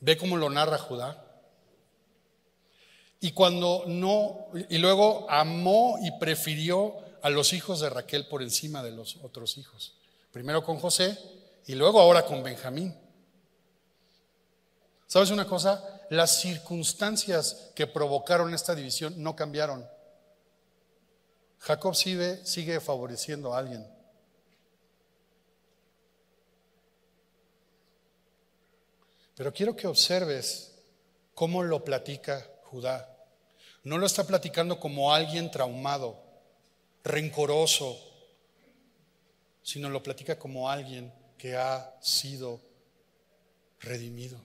[0.00, 1.24] ve cómo lo narra Judá.
[3.20, 8.82] Y cuando no, y luego amó y prefirió a los hijos de Raquel por encima
[8.82, 9.94] de los otros hijos.
[10.30, 11.18] Primero con José
[11.66, 12.94] y luego ahora con Benjamín.
[15.08, 16.02] ¿Sabes una cosa?
[16.10, 19.88] Las circunstancias que provocaron esta división no cambiaron.
[21.58, 23.86] Jacob sigue, favoreciendo a alguien.
[29.34, 30.74] Pero quiero que observes
[31.34, 33.14] cómo lo platica Judá.
[33.84, 36.22] No lo está platicando como alguien traumado,
[37.04, 37.98] rencoroso,
[39.62, 42.60] sino lo platica como alguien que ha sido
[43.80, 44.38] redimido.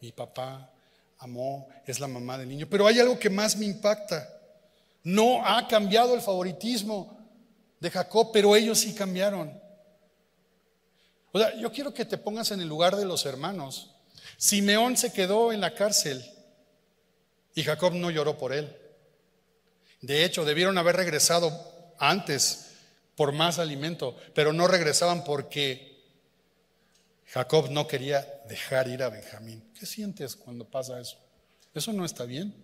[0.00, 0.72] Mi papá
[1.18, 2.66] amó, es la mamá del niño.
[2.68, 4.28] Pero hay algo que más me impacta.
[5.04, 7.16] No ha cambiado el favoritismo
[7.78, 9.60] de Jacob, pero ellos sí cambiaron.
[11.30, 13.94] O sea, yo quiero que te pongas en el lugar de los hermanos.
[14.36, 16.24] Simeón se quedó en la cárcel
[17.54, 18.74] y Jacob no lloró por él.
[20.00, 21.50] De hecho, debieron haber regresado
[21.98, 22.72] antes
[23.16, 26.02] por más alimento, pero no regresaban porque
[27.26, 29.72] Jacob no quería dejar ir a Benjamín.
[29.78, 31.18] ¿Qué sientes cuando pasa eso?
[31.74, 32.54] Eso no está bien.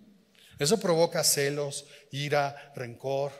[0.61, 3.31] Eso provoca celos, ira, rencor,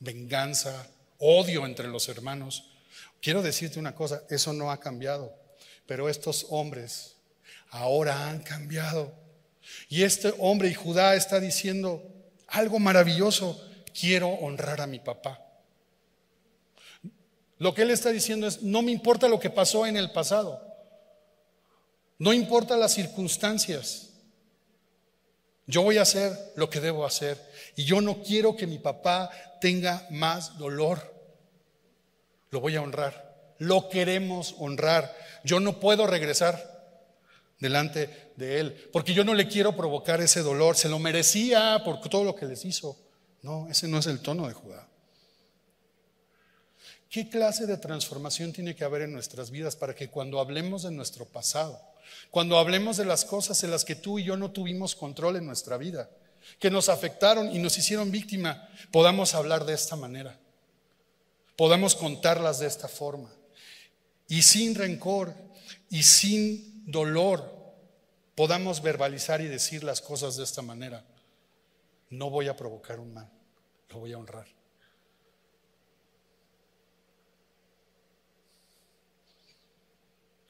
[0.00, 0.88] venganza,
[1.20, 2.68] odio entre los hermanos.
[3.22, 5.32] Quiero decirte una cosa, eso no ha cambiado,
[5.86, 7.14] pero estos hombres
[7.70, 9.14] ahora han cambiado.
[9.88, 12.02] Y este hombre y Judá está diciendo
[12.48, 13.64] algo maravilloso,
[13.96, 15.40] quiero honrar a mi papá.
[17.58, 20.60] Lo que él está diciendo es, no me importa lo que pasó en el pasado,
[22.18, 24.05] no importa las circunstancias,
[25.66, 27.38] yo voy a hacer lo que debo hacer
[27.74, 31.14] y yo no quiero que mi papá tenga más dolor,
[32.50, 36.76] lo voy a honrar, lo queremos honrar, yo no puedo regresar
[37.58, 42.00] delante de él, porque yo no le quiero provocar ese dolor, se lo merecía por
[42.00, 42.96] todo lo que les hizo.
[43.42, 44.88] No, ese no es el tono de Judá.
[47.10, 50.90] ¿Qué clase de transformación tiene que haber en nuestras vidas para que cuando hablemos de
[50.90, 51.80] nuestro pasado,
[52.30, 55.46] cuando hablemos de las cosas en las que tú y yo no tuvimos control en
[55.46, 56.10] nuestra vida,
[56.58, 60.38] que nos afectaron y nos hicieron víctima, podamos hablar de esta manera,
[61.56, 63.30] podamos contarlas de esta forma,
[64.28, 65.34] y sin rencor
[65.90, 67.54] y sin dolor,
[68.34, 71.04] podamos verbalizar y decir las cosas de esta manera.
[72.10, 73.30] No voy a provocar un mal,
[73.90, 74.55] lo voy a honrar.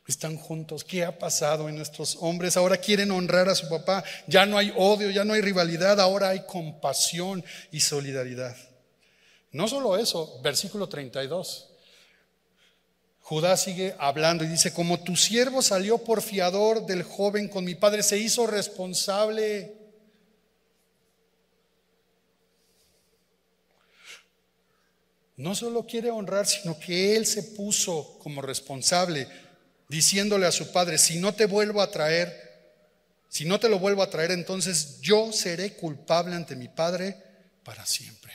[0.07, 0.85] Están juntos.
[0.85, 2.57] ¿Qué ha pasado en nuestros hombres?
[2.57, 4.05] Ahora quieren honrar a su papá.
[4.29, 8.57] Ya no hay odio, ya no hay rivalidad, ahora hay compasión y solidaridad.
[9.51, 11.71] No solo eso, versículo 32.
[13.21, 17.75] Judá sigue hablando y dice, como tu siervo salió por fiador del joven con mi
[17.75, 19.75] padre, se hizo responsable.
[25.37, 29.27] No solo quiere honrar, sino que él se puso como responsable
[29.89, 32.47] diciéndole a su padre, si no te vuelvo a traer,
[33.29, 37.17] si no te lo vuelvo a traer, entonces yo seré culpable ante mi padre
[37.63, 38.33] para siempre.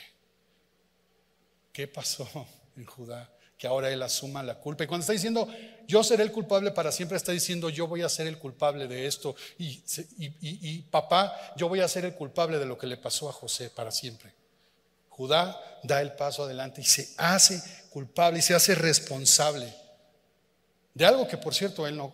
[1.74, 2.28] ¿Qué pasó
[2.76, 3.30] en Judá?
[3.58, 4.84] Que ahora él asuma la culpa.
[4.84, 5.48] Y cuando está diciendo,
[5.88, 9.06] yo seré el culpable para siempre, está diciendo, yo voy a ser el culpable de
[9.06, 9.36] esto.
[9.58, 9.84] Y,
[10.18, 13.70] y papá, yo voy a ser el culpable de lo que le pasó a José
[13.70, 14.34] para siempre.
[15.10, 19.81] Judá da el paso adelante y se hace culpable y se hace responsable
[20.94, 22.14] de algo que, por cierto, él no,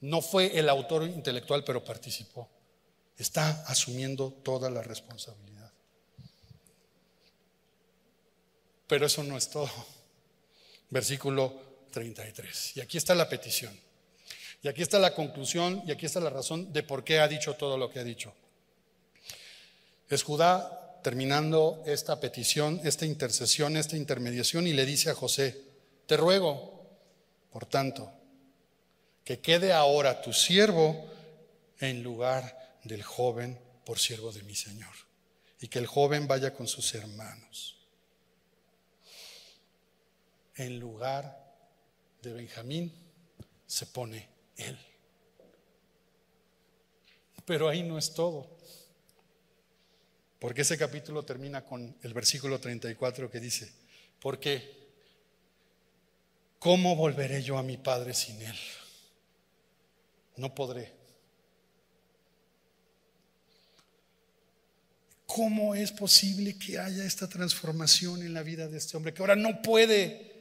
[0.00, 2.48] no fue el autor intelectual, pero participó.
[3.16, 5.70] Está asumiendo toda la responsabilidad.
[8.86, 9.70] Pero eso no es todo.
[10.90, 12.76] Versículo 33.
[12.76, 13.78] Y aquí está la petición.
[14.62, 17.54] Y aquí está la conclusión y aquí está la razón de por qué ha dicho
[17.54, 18.32] todo lo que ha dicho.
[20.08, 25.60] Es Judá terminando esta petición, esta intercesión, esta intermediación y le dice a José,
[26.06, 26.73] te ruego,
[27.54, 28.12] por tanto,
[29.24, 31.08] que quede ahora tu siervo
[31.78, 34.92] en lugar del joven por siervo de mi Señor.
[35.60, 37.76] Y que el joven vaya con sus hermanos.
[40.56, 41.54] En lugar
[42.22, 42.92] de Benjamín
[43.68, 44.76] se pone él.
[47.44, 48.50] Pero ahí no es todo.
[50.40, 53.72] Porque ese capítulo termina con el versículo 34 que dice,
[54.18, 54.83] porque
[56.64, 58.56] ¿cómo volveré yo a mi Padre sin Él?
[60.38, 60.90] No podré.
[65.26, 69.36] ¿Cómo es posible que haya esta transformación en la vida de este hombre que ahora
[69.36, 70.32] no puede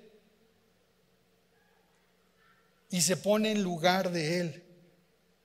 [2.89, 4.63] y se pone en lugar de Él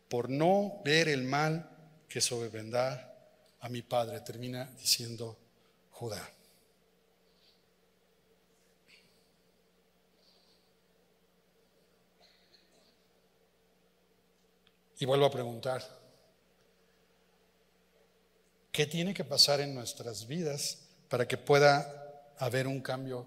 [0.09, 1.69] por no ver el mal
[2.09, 3.19] que sobrevendrá
[3.59, 4.21] a mi Padre?
[4.21, 5.37] Termina diciendo
[5.91, 6.38] Judá.
[14.99, 15.83] Y vuelvo a preguntar,
[18.73, 20.79] ¿qué tiene que pasar en nuestras vidas
[21.09, 23.27] para que pueda haber un cambio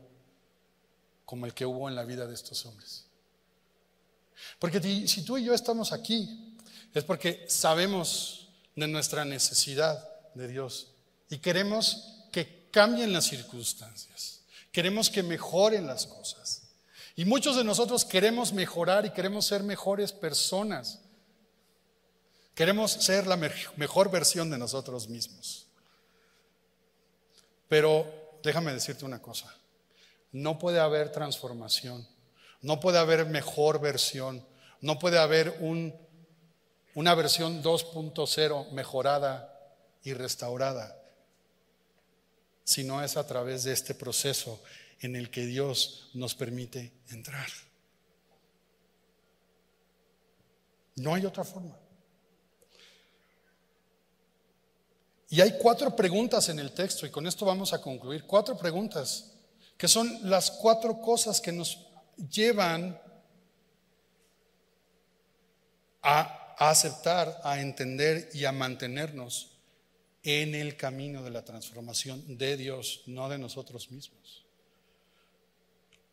[1.26, 3.06] como el que hubo en la vida de estos hombres?
[4.60, 6.58] Porque si tú y yo estamos aquí,
[6.94, 10.88] es porque sabemos de nuestra necesidad de Dios
[11.30, 14.42] y queremos que cambien las circunstancias,
[14.72, 16.64] queremos que mejoren las cosas.
[17.16, 21.00] Y muchos de nosotros queremos mejorar y queremos ser mejores personas.
[22.56, 25.68] Queremos ser la mejor versión de nosotros mismos.
[27.68, 28.06] Pero
[28.44, 29.54] déjame decirte una cosa,
[30.34, 32.08] no puede haber transformación,
[32.62, 34.46] no puede haber mejor versión,
[34.82, 39.58] no puede haber una versión 2.0 mejorada
[40.04, 40.98] y restaurada,
[42.64, 44.62] si no es a través de este proceso
[45.00, 47.48] en el que Dios nos permite entrar.
[50.98, 51.81] No hay otra forma.
[55.32, 58.26] Y hay cuatro preguntas en el texto, y con esto vamos a concluir.
[58.26, 59.32] Cuatro preguntas,
[59.78, 61.88] que son las cuatro cosas que nos
[62.30, 63.00] llevan
[66.02, 69.54] a, aceptar, a entender y a mantenernos
[70.22, 74.46] en el camino de la transformación de Dios, no de nosotros mismos.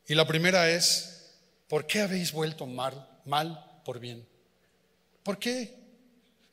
[0.07, 1.35] Y la primera es,
[1.67, 4.25] ¿por qué habéis vuelto mal, mal por bien?
[5.25, 5.88] ¿Por qué?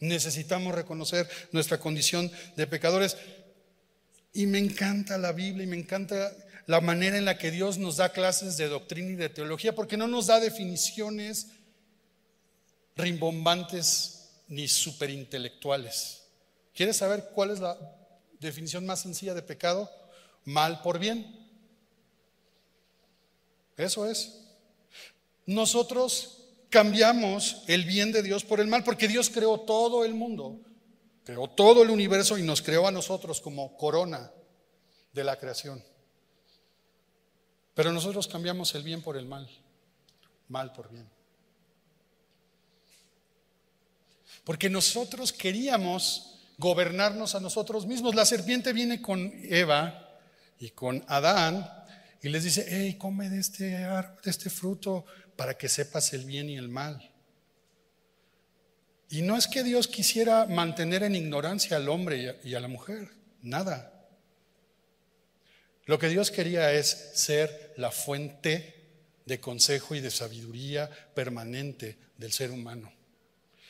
[0.08, 3.18] Necesitamos reconocer nuestra condición de pecadores.
[4.34, 6.32] Y me encanta la Biblia y me encanta
[6.68, 9.98] la manera en la que Dios nos da clases de doctrina y de teología, porque
[9.98, 11.48] no nos da definiciones
[12.96, 16.24] rimbombantes ni superintelectuales.
[16.74, 17.78] ¿Quieres saber cuál es la
[18.40, 19.90] definición más sencilla de pecado?
[20.44, 21.48] Mal por bien.
[23.78, 24.42] Eso es.
[25.46, 26.45] Nosotros
[26.76, 30.60] cambiamos el bien de Dios por el mal, porque Dios creó todo el mundo,
[31.24, 34.30] creó todo el universo y nos creó a nosotros como corona
[35.14, 35.82] de la creación.
[37.76, 39.50] Pero nosotros cambiamos el bien por el mal,
[40.50, 41.10] mal por bien.
[44.44, 48.16] Porque nosotros queríamos gobernarnos a nosotros mismos.
[48.16, 50.20] La serpiente viene con Eva
[50.60, 51.85] y con Adán
[52.26, 55.06] y les dice, hey, come de este, de este fruto
[55.36, 57.12] para que sepas el bien y el mal.
[59.12, 63.12] Y no es que Dios quisiera mantener en ignorancia al hombre y a la mujer,
[63.44, 64.08] nada.
[65.86, 68.74] Lo que Dios quería es ser la fuente
[69.28, 72.92] de consejo y de sabiduría permanente del ser humano.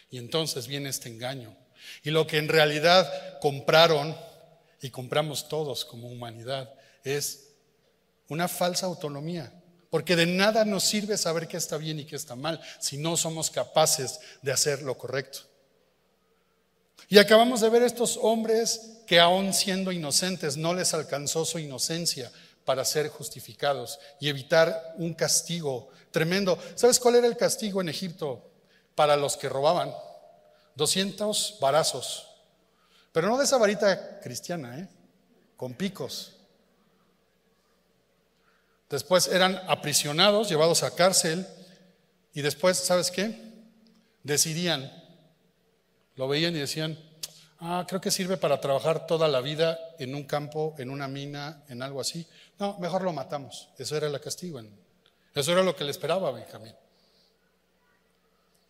[0.10, 1.58] Y entonces viene este engaño.
[2.06, 4.16] Y lo que en realidad compraron
[4.82, 7.45] y compramos todos como humanidad es
[8.30, 9.52] una falsa autonomía.
[9.90, 13.16] Porque de nada nos sirve saber qué está bien y qué está mal si no
[13.16, 15.40] somos capaces de hacer lo correcto.
[17.08, 22.32] Y acabamos de ver estos hombres que aún siendo inocentes no les alcanzó su inocencia
[22.66, 26.58] para ser justificados y evitar un castigo tremendo.
[26.74, 28.52] ¿Sabes cuál era el castigo en Egipto
[28.96, 29.94] para los que robaban?
[30.76, 32.28] 200 varazos.
[33.12, 34.90] Pero no de esa varita cristiana, ¿eh?
[35.56, 36.35] con picos.
[38.90, 41.48] Después eran aprisionados, llevados a cárcel
[42.34, 43.54] y después, ¿sabes qué?
[44.24, 44.92] Decidían,
[46.16, 47.00] lo veían y decían,
[47.60, 51.64] ah, creo que sirve para trabajar toda la vida en un campo, en una mina,
[51.68, 52.28] en algo así.
[52.60, 53.70] No, mejor lo matamos.
[53.78, 54.62] Eso era el castigo.
[55.34, 56.76] Eso era lo que le esperaba a Benjamín.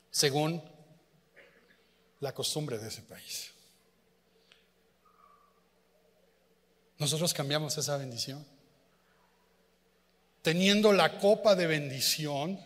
[0.09, 0.63] Según
[2.21, 3.51] la costumbre de ese país.
[6.97, 8.54] Nosotros cambiamos esa bendición
[10.45, 12.59] teniendo la copa de bendición,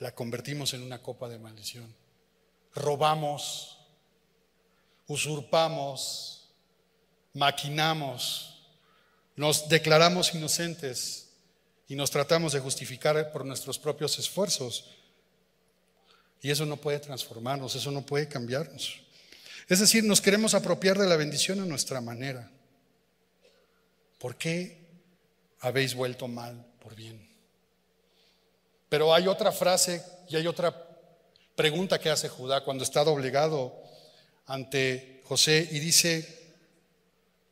[0.00, 1.94] la convertimos en una copa de maldición.
[2.74, 3.78] Robamos,
[5.06, 6.50] usurpamos,
[7.32, 8.66] maquinamos,
[9.34, 11.30] nos declaramos inocentes
[11.88, 14.90] y nos tratamos de justificar por nuestros propios esfuerzos.
[16.42, 19.00] Y eso no puede transformarnos, eso no puede cambiarnos.
[19.70, 22.50] Es decir, nos queremos apropiar de la bendición a nuestra manera.
[24.18, 24.85] ¿Por qué
[25.66, 27.28] habéis vuelto mal por bien.
[28.88, 30.72] Pero hay otra frase y hay otra
[31.56, 33.76] pregunta que hace Judá cuando está doblegado
[34.46, 36.54] ante José y dice,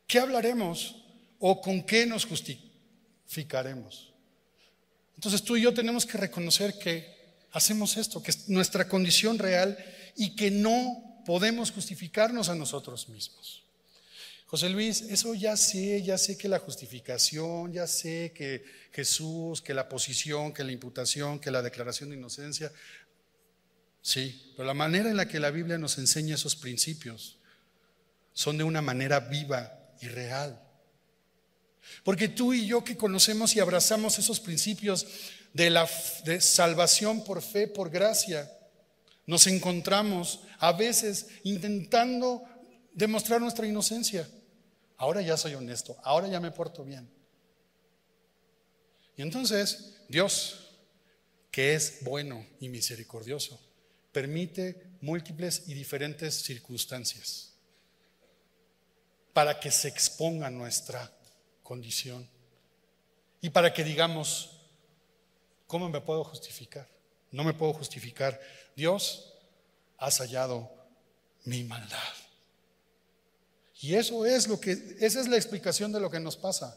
[0.07, 0.95] ¿qué hablaremos
[1.39, 4.13] o con qué nos justificaremos?
[5.15, 7.13] Entonces tú y yo tenemos que reconocer que
[7.51, 9.77] hacemos esto, que es nuestra condición real
[10.15, 13.64] y que no podemos justificarnos a nosotros mismos.
[14.55, 19.73] José Luis, eso ya sé, ya sé que la justificación, ya sé que Jesús, que
[19.73, 22.71] la posición, que la imputación, que la declaración de inocencia,
[24.01, 27.37] sí, pero la manera en la que la Biblia nos enseña esos principios
[28.31, 30.57] son de una manera viva y real.
[32.05, 35.05] Porque tú y yo que conocemos y abrazamos esos principios
[35.51, 35.85] de la
[36.39, 38.49] salvación por fe, por gracia,
[39.25, 42.41] nos encontramos a veces intentando
[42.93, 44.25] demostrar nuestra inocencia.
[44.97, 47.09] Ahora ya soy honesto, ahora ya me porto bien.
[49.17, 50.77] Y entonces Dios,
[51.51, 53.59] que es bueno y misericordioso,
[54.11, 57.53] permite múltiples y diferentes circunstancias
[59.33, 61.11] para que se exponga nuestra
[61.61, 62.29] condición
[63.41, 64.61] y para que digamos,
[65.67, 66.87] ¿cómo me puedo justificar?
[67.31, 68.39] No me puedo justificar.
[68.75, 69.33] Dios,
[69.97, 70.71] has hallado
[71.43, 72.24] mi maldad.
[73.85, 76.75] Y eso es lo que, esa es la explicación de lo que nos pasa.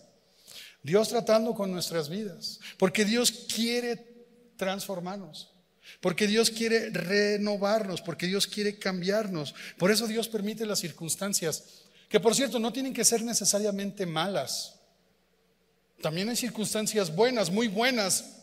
[0.82, 4.26] Dios tratando con nuestras vidas, porque Dios quiere
[4.59, 5.50] transformarnos,
[6.02, 9.54] porque Dios quiere renovarnos, porque Dios quiere cambiarnos.
[9.78, 14.74] Por eso Dios permite las circunstancias, que por cierto no tienen que ser necesariamente malas.
[16.02, 18.36] También hay circunstancias buenas, muy buenas,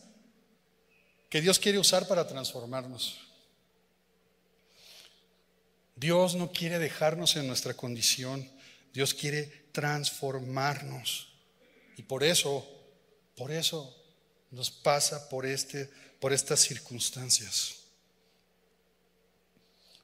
[1.28, 3.20] que Dios quiere usar para transformarnos.
[5.94, 8.55] Dios no quiere dejarnos en nuestra condición,
[8.96, 11.28] Dios quiere transformarnos.
[11.98, 12.66] Y por eso,
[13.36, 13.94] por eso
[14.50, 17.82] nos pasa por este por estas circunstancias.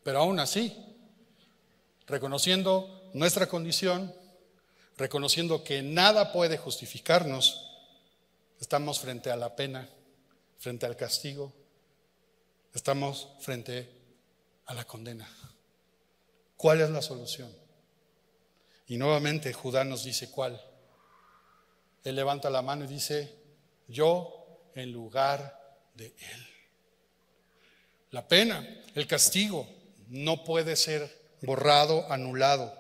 [0.03, 0.76] Pero aún así,
[2.07, 4.14] reconociendo nuestra condición,
[4.99, 7.70] reconociendo que nada puede justificarnos,
[8.61, 9.88] estamos frente a la pena,
[10.59, 11.55] frente al castigo,
[12.74, 13.88] estamos frente
[14.66, 15.26] a la condena.
[16.59, 17.61] ¿Cuál es la solución?
[18.87, 20.61] Y nuevamente Judá nos dice cuál.
[22.05, 23.37] Él levanta la mano y dice,
[23.89, 26.47] yo en lugar de él.
[28.11, 29.68] La pena, el castigo,
[30.09, 32.76] no puede ser borrado, anulado,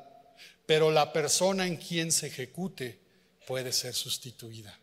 [0.66, 3.00] pero la persona en quien se ejecute
[3.46, 4.78] puede ser sustituida.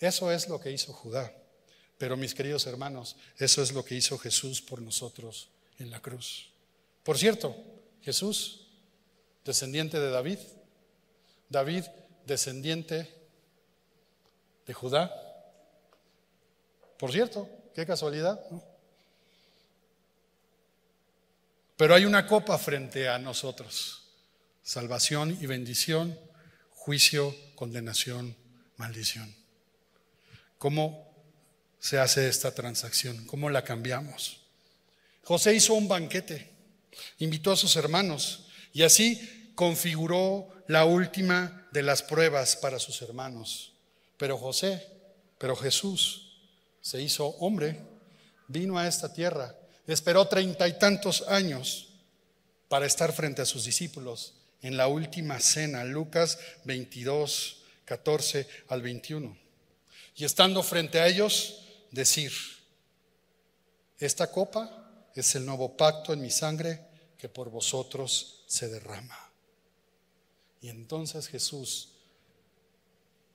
[0.00, 1.32] Eso es lo que hizo Judá.
[1.98, 6.50] Pero mis queridos hermanos, eso es lo que hizo Jesús por nosotros en la cruz.
[7.04, 7.54] Por cierto,
[8.02, 8.61] Jesús,
[9.44, 10.38] descendiente de David,
[11.48, 11.84] David,
[12.26, 13.12] descendiente
[14.66, 15.12] de Judá.
[16.98, 18.40] Por cierto, qué casualidad.
[21.76, 24.08] Pero hay una copa frente a nosotros.
[24.62, 26.18] Salvación y bendición,
[26.70, 28.36] juicio, condenación,
[28.76, 29.34] maldición.
[30.58, 31.12] ¿Cómo
[31.80, 33.26] se hace esta transacción?
[33.26, 34.42] ¿Cómo la cambiamos?
[35.24, 36.52] José hizo un banquete
[37.18, 43.72] Invitó a sus hermanos y así configuró la última de las pruebas para sus hermanos.
[44.16, 44.86] Pero José,
[45.38, 46.38] pero Jesús
[46.80, 47.80] se hizo hombre,
[48.48, 49.54] vino a esta tierra,
[49.86, 51.88] esperó treinta y tantos años
[52.68, 59.36] para estar frente a sus discípulos en la última cena, Lucas 22, 14 al 21.
[60.16, 62.32] Y estando frente a ellos, decir,
[63.98, 66.80] esta copa es el nuevo pacto en mi sangre
[67.18, 69.32] que por vosotros se derrama.
[70.60, 71.94] Y entonces Jesús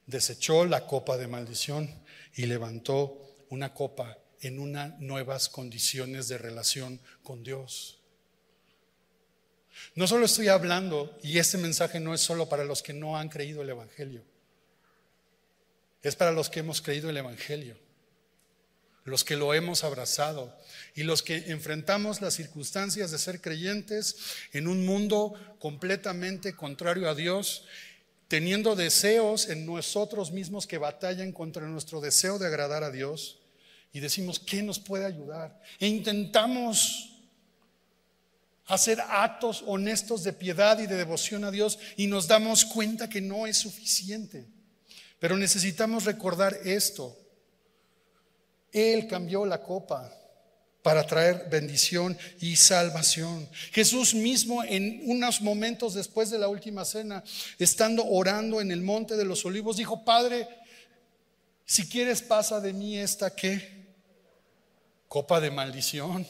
[0.05, 1.89] desechó la copa de maldición
[2.35, 7.99] y levantó una copa en unas nuevas condiciones de relación con Dios.
[9.95, 13.29] No solo estoy hablando, y este mensaje no es solo para los que no han
[13.29, 14.23] creído el Evangelio,
[16.03, 17.75] es para los que hemos creído el Evangelio
[19.07, 20.53] los que lo hemos abrazado
[20.97, 24.15] y los que enfrentamos las circunstancias de ser creyentes
[24.51, 27.65] en un mundo completamente contrario a Dios,
[28.27, 33.37] teniendo deseos en nosotros mismos que batallan contra nuestro deseo de agradar a Dios
[33.93, 35.61] y decimos, ¿qué nos puede ayudar?
[35.79, 37.13] E intentamos
[38.65, 43.21] hacer actos honestos de piedad y de devoción a Dios y nos damos cuenta que
[43.21, 44.47] no es suficiente.
[45.19, 47.15] Pero necesitamos recordar esto.
[48.71, 50.11] Él cambió la copa
[50.87, 53.45] para traer bendición y salvación.
[53.73, 57.25] Jesús mismo en unos momentos después de la última cena,
[57.59, 60.47] estando orando en el monte de los olivos, dijo, Padre,
[61.65, 63.85] si quieres pasa de mí esta qué?
[65.09, 66.25] copa de maldición.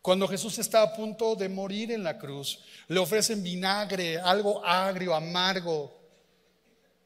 [0.00, 5.14] Cuando Jesús está a punto de morir en la cruz, le ofrecen vinagre, algo agrio,
[5.14, 5.94] amargo.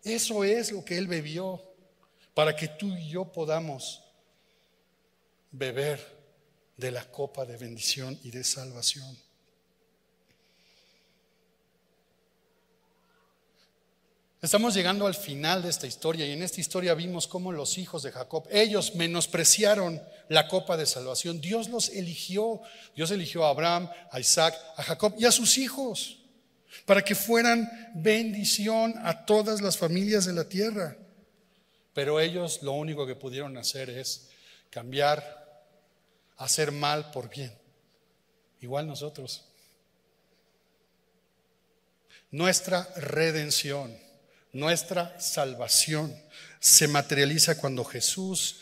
[0.05, 1.61] Eso es lo que él bebió
[2.33, 4.05] para que tú y yo podamos
[5.51, 6.01] beber
[6.77, 9.17] de la copa de bendición y de salvación.
[14.41, 18.05] Estamos llegando al final de esta historia y en esta historia vimos cómo los hijos
[18.05, 21.41] de Jacob, ellos menospreciaron la copa de salvación.
[21.41, 22.61] Dios los eligió.
[22.95, 26.19] Dios eligió a Abraham, a Isaac, a Jacob y a sus hijos
[26.85, 30.97] para que fueran bendición a todas las familias de la tierra.
[31.93, 34.29] Pero ellos lo único que pudieron hacer es
[34.71, 35.38] cambiar,
[36.39, 37.53] hacer mal por bien.
[38.61, 39.45] Igual nosotros.
[42.31, 44.09] Nuestra redención
[44.53, 46.15] nuestra salvación
[46.59, 48.61] se materializa cuando Jesús,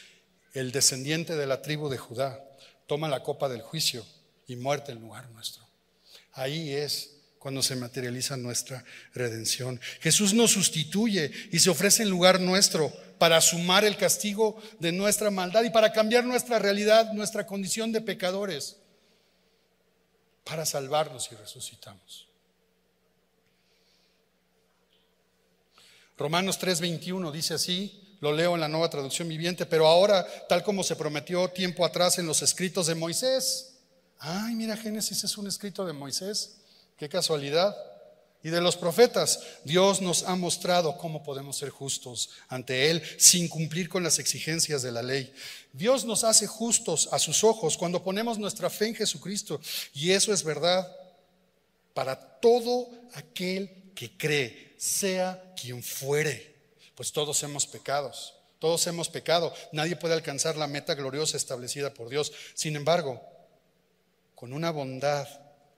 [0.53, 2.43] el descendiente de la tribu de Judá,
[2.87, 4.05] toma la copa del juicio
[4.47, 5.67] y muerte en lugar nuestro.
[6.33, 9.81] Ahí es cuando se materializa nuestra redención.
[10.01, 15.31] Jesús nos sustituye y se ofrece en lugar nuestro para sumar el castigo de nuestra
[15.31, 18.77] maldad y para cambiar nuestra realidad, nuestra condición de pecadores,
[20.45, 22.29] para salvarnos y resucitamos.
[26.17, 30.83] Romanos 3:21 dice así, lo leo en la nueva traducción viviente, pero ahora, tal como
[30.83, 33.75] se prometió tiempo atrás en los escritos de Moisés,
[34.19, 36.57] ay, mira, Génesis es un escrito de Moisés,
[36.97, 37.77] qué casualidad.
[38.43, 43.49] Y de los profetas, Dios nos ha mostrado cómo podemos ser justos ante Él sin
[43.49, 45.33] cumplir con las exigencias de la ley.
[45.73, 49.61] Dios nos hace justos a sus ojos cuando ponemos nuestra fe en Jesucristo.
[49.95, 50.87] Y eso es verdad
[51.93, 56.55] para todo aquel que cree sea quien fuere,
[56.95, 62.11] pues todos hemos pecados, todos hemos pecado, nadie puede alcanzar la meta gloriosa establecida por
[62.11, 62.33] Dios.
[62.55, 63.23] Sin embargo,
[64.35, 65.27] con una bondad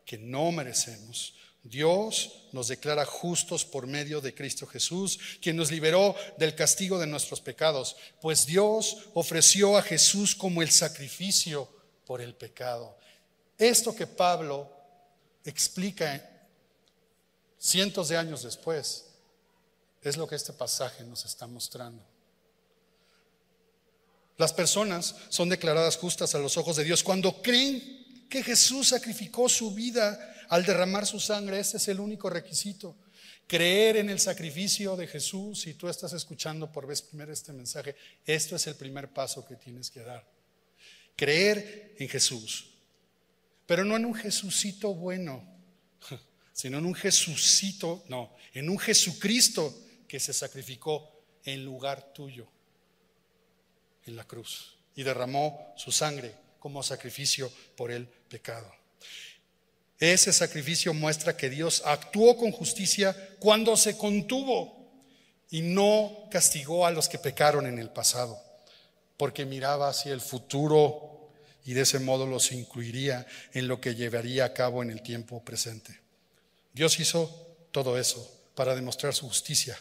[0.05, 6.15] que no merecemos, Dios nos declara justos por medio de Cristo Jesús, quien nos liberó
[6.39, 11.69] del castigo de nuestros pecados, pues Dios ofreció a Jesús como el sacrificio
[12.07, 12.97] por el pecado.
[13.59, 14.73] Esto que Pablo
[15.45, 16.25] explica
[17.59, 19.05] cientos de años después,
[20.03, 22.05] es lo que este pasaje nos está mostrando.
[24.37, 29.49] Las personas son declaradas justas a los ojos de Dios cuando creen que Jesús sacrificó
[29.49, 31.61] su vida al derramar su sangre.
[31.61, 32.97] Ese es el único requisito.
[33.47, 35.61] Creer en el sacrificio de Jesús.
[35.61, 37.97] Si tú estás escuchando por vez primera este mensaje,
[38.27, 40.27] esto es el primer paso que tienes que dar.
[41.17, 42.71] Creer en Jesús.
[43.67, 45.45] Pero no en un Jesucito bueno,
[46.53, 49.75] sino en un Jesucito, no, en un Jesucristo
[50.07, 52.49] que se sacrificó en lugar tuyo
[54.07, 58.73] en la cruz y derramó su sangre como sacrificio por el pecado.
[59.99, 64.79] Ese sacrificio muestra que Dios actuó con justicia cuando se contuvo
[65.51, 68.41] y no castigó a los que pecaron en el pasado,
[69.17, 71.31] porque miraba hacia el futuro
[71.65, 75.43] y de ese modo los incluiría en lo que llevaría a cabo en el tiempo
[75.43, 75.99] presente.
[76.73, 79.79] Dios hizo todo eso para demostrar su justicia,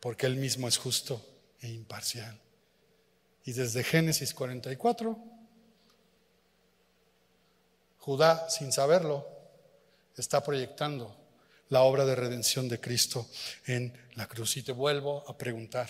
[0.00, 1.24] porque Él mismo es justo
[1.60, 2.38] e imparcial.
[3.44, 5.33] Y desde Génesis 44,
[8.04, 9.26] Judá, sin saberlo,
[10.14, 11.16] está proyectando
[11.70, 13.26] la obra de redención de Cristo
[13.64, 14.58] en la cruz.
[14.58, 15.88] Y te vuelvo a preguntar,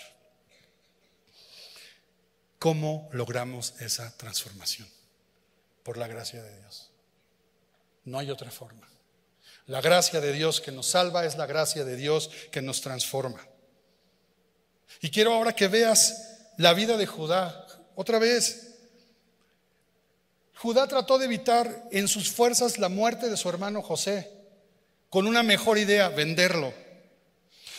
[2.57, 4.87] ¿cómo logramos esa transformación?
[5.83, 6.89] Por la gracia de Dios.
[8.05, 8.87] No hay otra forma.
[9.65, 13.45] La gracia de Dios que nos salva es la gracia de Dios que nos transforma.
[15.01, 17.67] Y quiero ahora que veas la vida de Judá.
[17.93, 18.74] Otra vez,
[20.57, 24.31] Judá trató de evitar en sus fuerzas la muerte de su hermano José,
[25.09, 26.73] con una mejor idea, venderlo.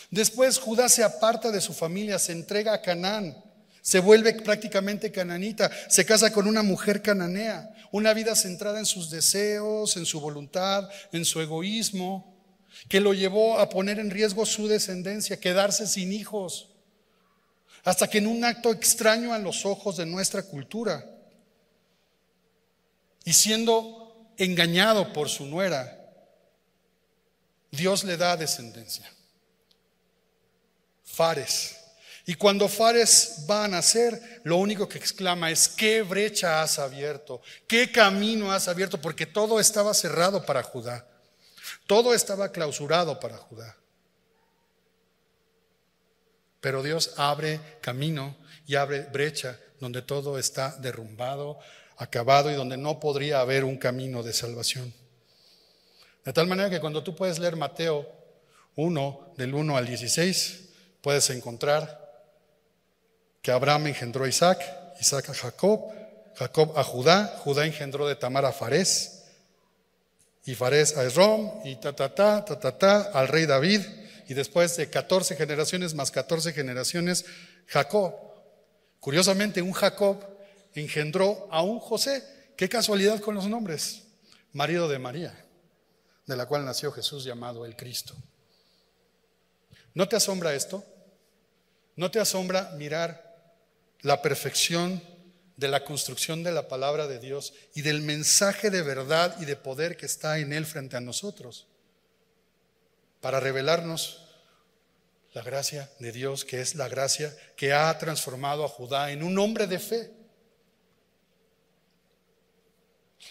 [0.09, 3.43] Después Judá se aparta de su familia, se entrega a Canaán
[3.87, 9.09] se vuelve prácticamente cananita, se casa con una mujer cananea, una vida centrada en sus
[9.09, 12.35] deseos, en su voluntad, en su egoísmo,
[12.89, 16.67] que lo llevó a poner en riesgo su descendencia, quedarse sin hijos,
[17.85, 21.05] hasta que en un acto extraño a los ojos de nuestra cultura,
[23.27, 25.99] y siendo engañado por su nuera,
[27.69, 29.11] Dios le da descendencia.
[31.03, 31.75] Fares
[32.25, 37.41] y cuando Fares va a nacer, lo único que exclama es, ¿qué brecha has abierto?
[37.67, 39.01] ¿Qué camino has abierto?
[39.01, 41.05] Porque todo estaba cerrado para Judá.
[41.85, 43.75] Todo estaba clausurado para Judá.
[46.61, 51.59] Pero Dios abre camino y abre brecha donde todo está derrumbado,
[51.97, 54.93] acabado y donde no podría haber un camino de salvación.
[56.23, 58.07] De tal manera que cuando tú puedes leer Mateo
[58.75, 60.69] 1, del 1 al 16,
[61.01, 62.05] puedes encontrar
[63.41, 64.61] que Abraham engendró a Isaac,
[64.99, 65.81] Isaac a Jacob,
[66.35, 69.23] Jacob a Judá, Judá engendró de Tamar a Farés,
[70.45, 73.81] y Farés a Esrom, y ta, ta, ta, ta, ta, ta, al rey David,
[74.27, 77.25] y después de 14 generaciones más 14 generaciones,
[77.65, 78.13] Jacob.
[78.99, 80.36] Curiosamente, un Jacob
[80.81, 82.23] engendró a un José.
[82.55, 84.03] Qué casualidad con los nombres.
[84.53, 85.45] Marido de María,
[86.25, 88.15] de la cual nació Jesús llamado el Cristo.
[89.93, 90.83] ¿No te asombra esto?
[91.95, 93.55] ¿No te asombra mirar
[94.01, 95.01] la perfección
[95.55, 99.55] de la construcción de la palabra de Dios y del mensaje de verdad y de
[99.55, 101.67] poder que está en él frente a nosotros?
[103.21, 104.27] Para revelarnos
[105.33, 109.37] la gracia de Dios, que es la gracia que ha transformado a Judá en un
[109.37, 110.16] hombre de fe.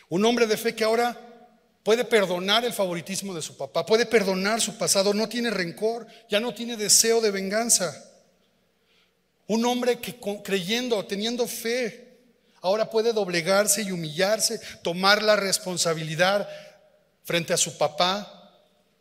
[0.08, 1.18] Un hombre de fe que ahora
[1.82, 6.40] puede perdonar el favoritismo de su papá, puede perdonar su pasado, no tiene rencor, ya
[6.40, 8.04] no tiene deseo de venganza.
[9.46, 12.18] Un hombre que creyendo, teniendo fe,
[12.60, 16.48] ahora puede doblegarse y humillarse, tomar la responsabilidad
[17.22, 18.32] frente a su papá,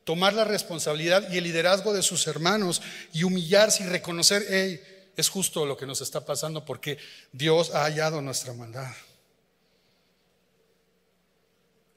[0.03, 2.81] tomar la responsabilidad y el liderazgo de sus hermanos
[3.11, 4.79] y humillarse y reconocer, hey,
[5.17, 6.99] es justo lo que nos está pasando porque
[7.31, 8.93] Dios ha hallado nuestra maldad.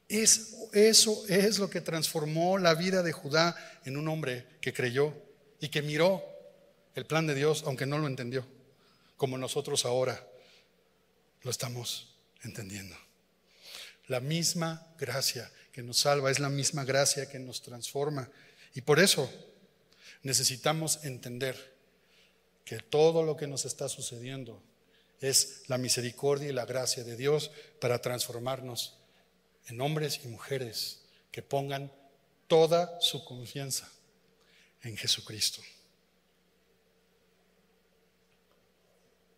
[0.09, 5.14] Es, eso es lo que transformó la vida de Judá en un hombre que creyó
[5.61, 6.24] y que miró
[6.94, 8.46] el plan de Dios, aunque no lo entendió,
[9.16, 10.26] como nosotros ahora
[11.42, 12.96] lo estamos entendiendo.
[14.06, 18.28] La misma gracia que nos salva es la misma gracia que nos transforma.
[18.74, 19.30] Y por eso
[20.22, 21.76] necesitamos entender
[22.64, 24.61] que todo lo que nos está sucediendo
[25.20, 27.50] es la misericordia y la gracia de Dios
[27.80, 28.97] para transformarnos
[29.68, 31.00] en hombres y mujeres
[31.30, 31.92] que pongan
[32.46, 33.88] toda su confianza
[34.82, 35.62] en Jesucristo.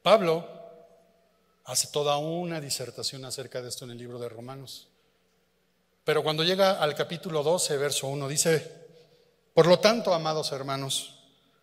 [0.03, 0.49] Pablo
[1.64, 4.89] hace toda una disertación acerca de esto en el libro de Romanos.
[6.05, 8.72] Pero cuando llega al capítulo 12, verso 1, dice,
[9.53, 11.18] por lo tanto, amados hermanos,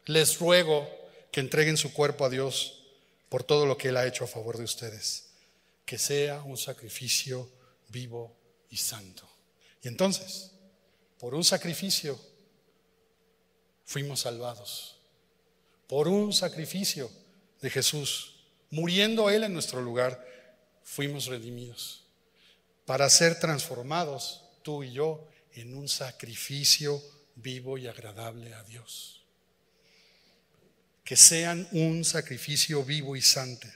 [0.05, 0.87] les ruego
[1.31, 2.83] que entreguen su cuerpo a Dios
[3.29, 5.29] por todo lo que Él ha hecho a favor de ustedes,
[5.85, 7.49] que sea un sacrificio
[7.89, 8.35] vivo
[8.69, 9.27] y santo.
[9.81, 10.51] Y entonces,
[11.19, 12.19] por un sacrificio,
[13.85, 14.97] fuimos salvados.
[15.87, 17.09] Por un sacrificio
[17.61, 18.35] de Jesús,
[18.69, 20.25] muriendo Él en nuestro lugar,
[20.83, 22.05] fuimos redimidos.
[22.85, 27.01] Para ser transformados, tú y yo, en un sacrificio
[27.35, 29.25] vivo y agradable a Dios.
[31.03, 33.67] Que sean un sacrificio vivo y santo.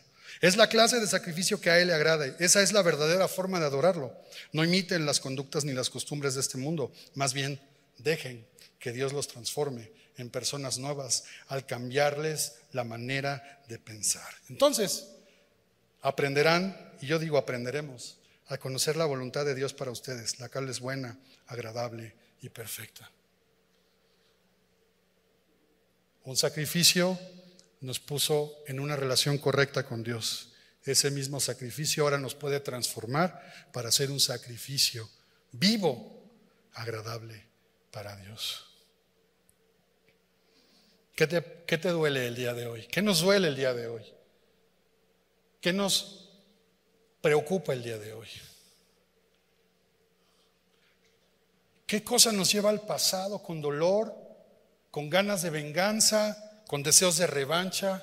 [0.41, 2.25] Es la clase de sacrificio que a Él le agrada.
[2.39, 4.11] Esa es la verdadera forma de adorarlo.
[4.51, 6.91] No imiten las conductas ni las costumbres de este mundo.
[7.13, 7.59] Más bien,
[7.99, 8.47] dejen
[8.79, 14.33] que Dios los transforme en personas nuevas al cambiarles la manera de pensar.
[14.49, 15.07] Entonces,
[16.01, 18.17] aprenderán, y yo digo aprenderemos,
[18.47, 21.17] a conocer la voluntad de Dios para ustedes, la cual es buena,
[21.47, 23.09] agradable y perfecta.
[26.23, 27.17] Un sacrificio
[27.81, 30.53] nos puso en una relación correcta con Dios.
[30.83, 35.09] Ese mismo sacrificio ahora nos puede transformar para hacer un sacrificio
[35.51, 36.23] vivo,
[36.73, 37.45] agradable
[37.91, 38.67] para Dios.
[41.15, 42.87] ¿Qué te, ¿Qué te, duele el día de hoy?
[42.87, 44.03] ¿Qué nos duele el día de hoy?
[45.59, 46.29] ¿Qué nos
[47.21, 48.29] preocupa el día de hoy?
[51.85, 54.15] ¿Qué cosa nos lleva al pasado con dolor,
[54.89, 58.01] con ganas de venganza, con deseos de revancha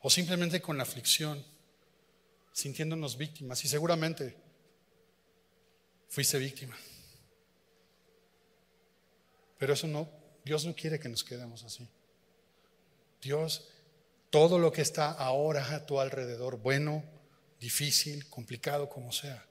[0.00, 1.44] o simplemente con aflicción,
[2.50, 3.62] sintiéndonos víctimas.
[3.66, 4.34] Y seguramente
[6.08, 6.74] fuiste víctima.
[9.58, 10.08] Pero eso no,
[10.42, 11.86] Dios no quiere que nos quedemos así.
[13.20, 13.68] Dios,
[14.30, 17.04] todo lo que está ahora a tu alrededor, bueno,
[17.60, 19.44] difícil, complicado, como sea,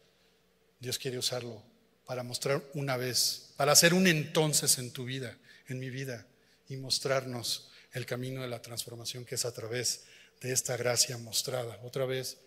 [0.80, 1.62] Dios quiere usarlo
[2.08, 5.38] para mostrar una vez, para hacer un entonces en tu vida,
[5.68, 6.26] en mi vida,
[6.70, 10.06] y mostrarnos el camino de la transformación que es a través
[10.42, 11.80] de esta gracia mostrada.
[11.84, 12.38] Otra vez,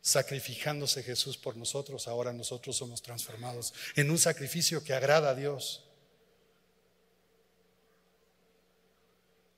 [0.00, 5.82] sacrificándose Jesús por nosotros, ahora nosotros somos transformados en un sacrificio que agrada a Dios.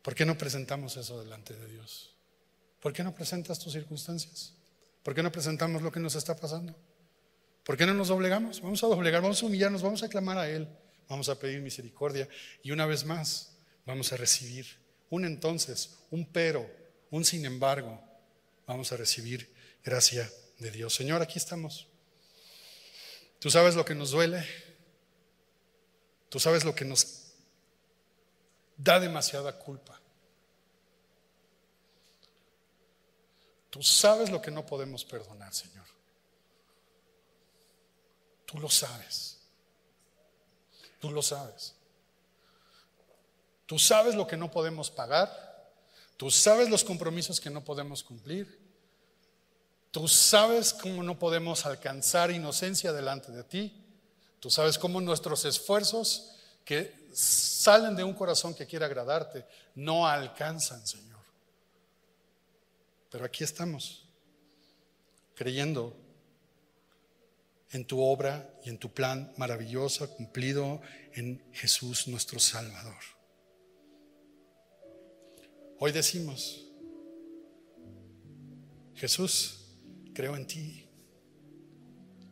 [0.03, 2.15] ¿Por qué no presentamos eso delante de Dios?
[2.81, 4.55] ¿Por qué no presentas tus circunstancias?
[5.03, 6.75] ¿Por qué no presentamos lo que nos está pasando?
[7.65, 8.63] ¿Por qué no nos doblegamos?
[8.63, 10.67] Vamos a doblegar, vamos a humillarnos, vamos a clamar a Él,
[11.09, 12.27] vamos a pedir misericordia
[12.63, 13.58] y una vez más,
[13.89, 14.67] vamos a recibir
[15.09, 16.71] un entonces, un pero,
[17.11, 17.99] un sin embargo,
[18.67, 19.51] vamos a recibir
[19.83, 20.95] gracia de Dios.
[20.95, 21.87] Señor, aquí estamos.
[23.39, 24.47] Tú sabes lo que nos duele.
[26.29, 27.33] Tú sabes lo que nos
[28.77, 29.99] da demasiada culpa.
[33.71, 35.87] Tú sabes lo que no podemos perdonar, Señor.
[38.45, 39.39] Tú lo sabes.
[41.01, 41.78] Tú lo sabes.
[43.69, 45.31] Tú sabes lo que no podemos pagar.
[46.17, 48.59] Tú sabes los compromisos que no podemos cumplir.
[49.91, 53.85] Tú sabes cómo no podemos alcanzar inocencia delante de ti.
[54.41, 56.31] Tú sabes cómo nuestros esfuerzos
[56.65, 59.45] que salen de un corazón que quiere agradarte
[59.75, 61.21] no alcanzan, Señor.
[63.11, 64.07] Pero aquí estamos,
[65.35, 65.95] creyendo
[67.73, 70.81] en tu obra y en tu plan maravilloso cumplido
[71.13, 73.18] en Jesús nuestro Salvador.
[75.81, 76.67] Hoy decimos,
[78.95, 79.61] Jesús,
[80.13, 80.89] creo en ti,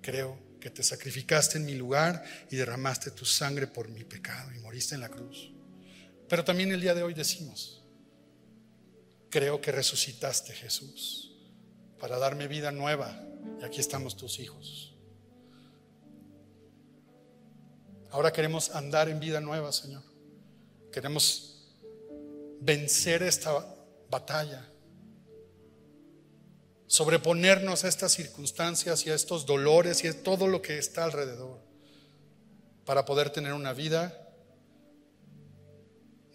[0.01, 4.59] creo que te sacrificaste en mi lugar y derramaste tu sangre por mi pecado y
[4.59, 5.53] moriste en la cruz.
[6.29, 7.85] Pero también el día de hoy decimos,
[9.31, 11.37] creo que resucitaste Jesús
[12.01, 13.17] para darme vida nueva
[13.61, 14.93] y aquí estamos tus hijos.
[18.11, 20.03] Ahora queremos andar en vida nueva, Señor.
[20.91, 21.56] Queremos
[22.61, 23.65] vencer esta
[24.11, 24.69] batalla
[26.87, 31.61] sobreponernos a estas circunstancias y a estos dolores y a todo lo que está alrededor
[32.85, 34.23] para poder tener una vida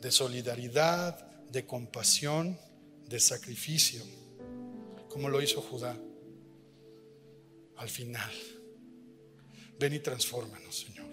[0.02, 2.60] de solidaridad, de compasión,
[3.08, 4.04] de sacrificio,
[5.10, 5.98] como lo hizo Judá
[7.78, 8.32] al final.
[9.80, 11.10] Ven y transfórmanos, Señor.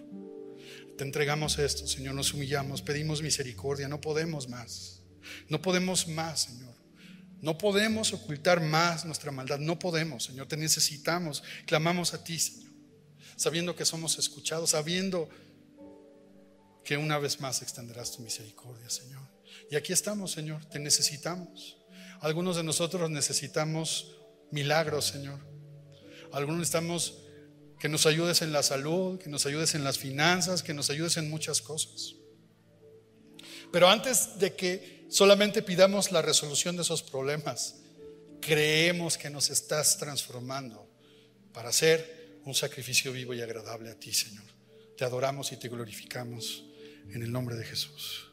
[0.97, 4.98] Te entregamos esto, Señor, nos humillamos, pedimos misericordia, no podemos más.
[5.49, 6.75] No podemos más, Señor.
[7.41, 12.73] No podemos ocultar más nuestra maldad, no podemos, Señor, te necesitamos, clamamos a ti, Señor,
[13.37, 15.29] sabiendo que somos escuchados, sabiendo
[16.85, 19.23] que una vez más extenderás tu misericordia, Señor.
[19.71, 21.77] Y aquí estamos, Señor, te necesitamos.
[22.21, 24.16] Algunos de nosotros necesitamos
[24.51, 25.39] milagros, Señor.
[26.33, 27.23] Algunos necesitamos
[27.79, 31.16] que nos ayudes en la salud, que nos ayudes en las finanzas, que nos ayudes
[31.16, 32.14] en muchas cosas.
[33.71, 37.77] Pero antes de que solamente pidamos la resolución de esos problemas,
[38.41, 40.89] creemos que nos estás transformando
[41.53, 44.45] para hacer un sacrificio vivo y agradable a ti, Señor.
[44.97, 46.65] Te adoramos y te glorificamos
[47.11, 48.28] en el nombre de Jesús.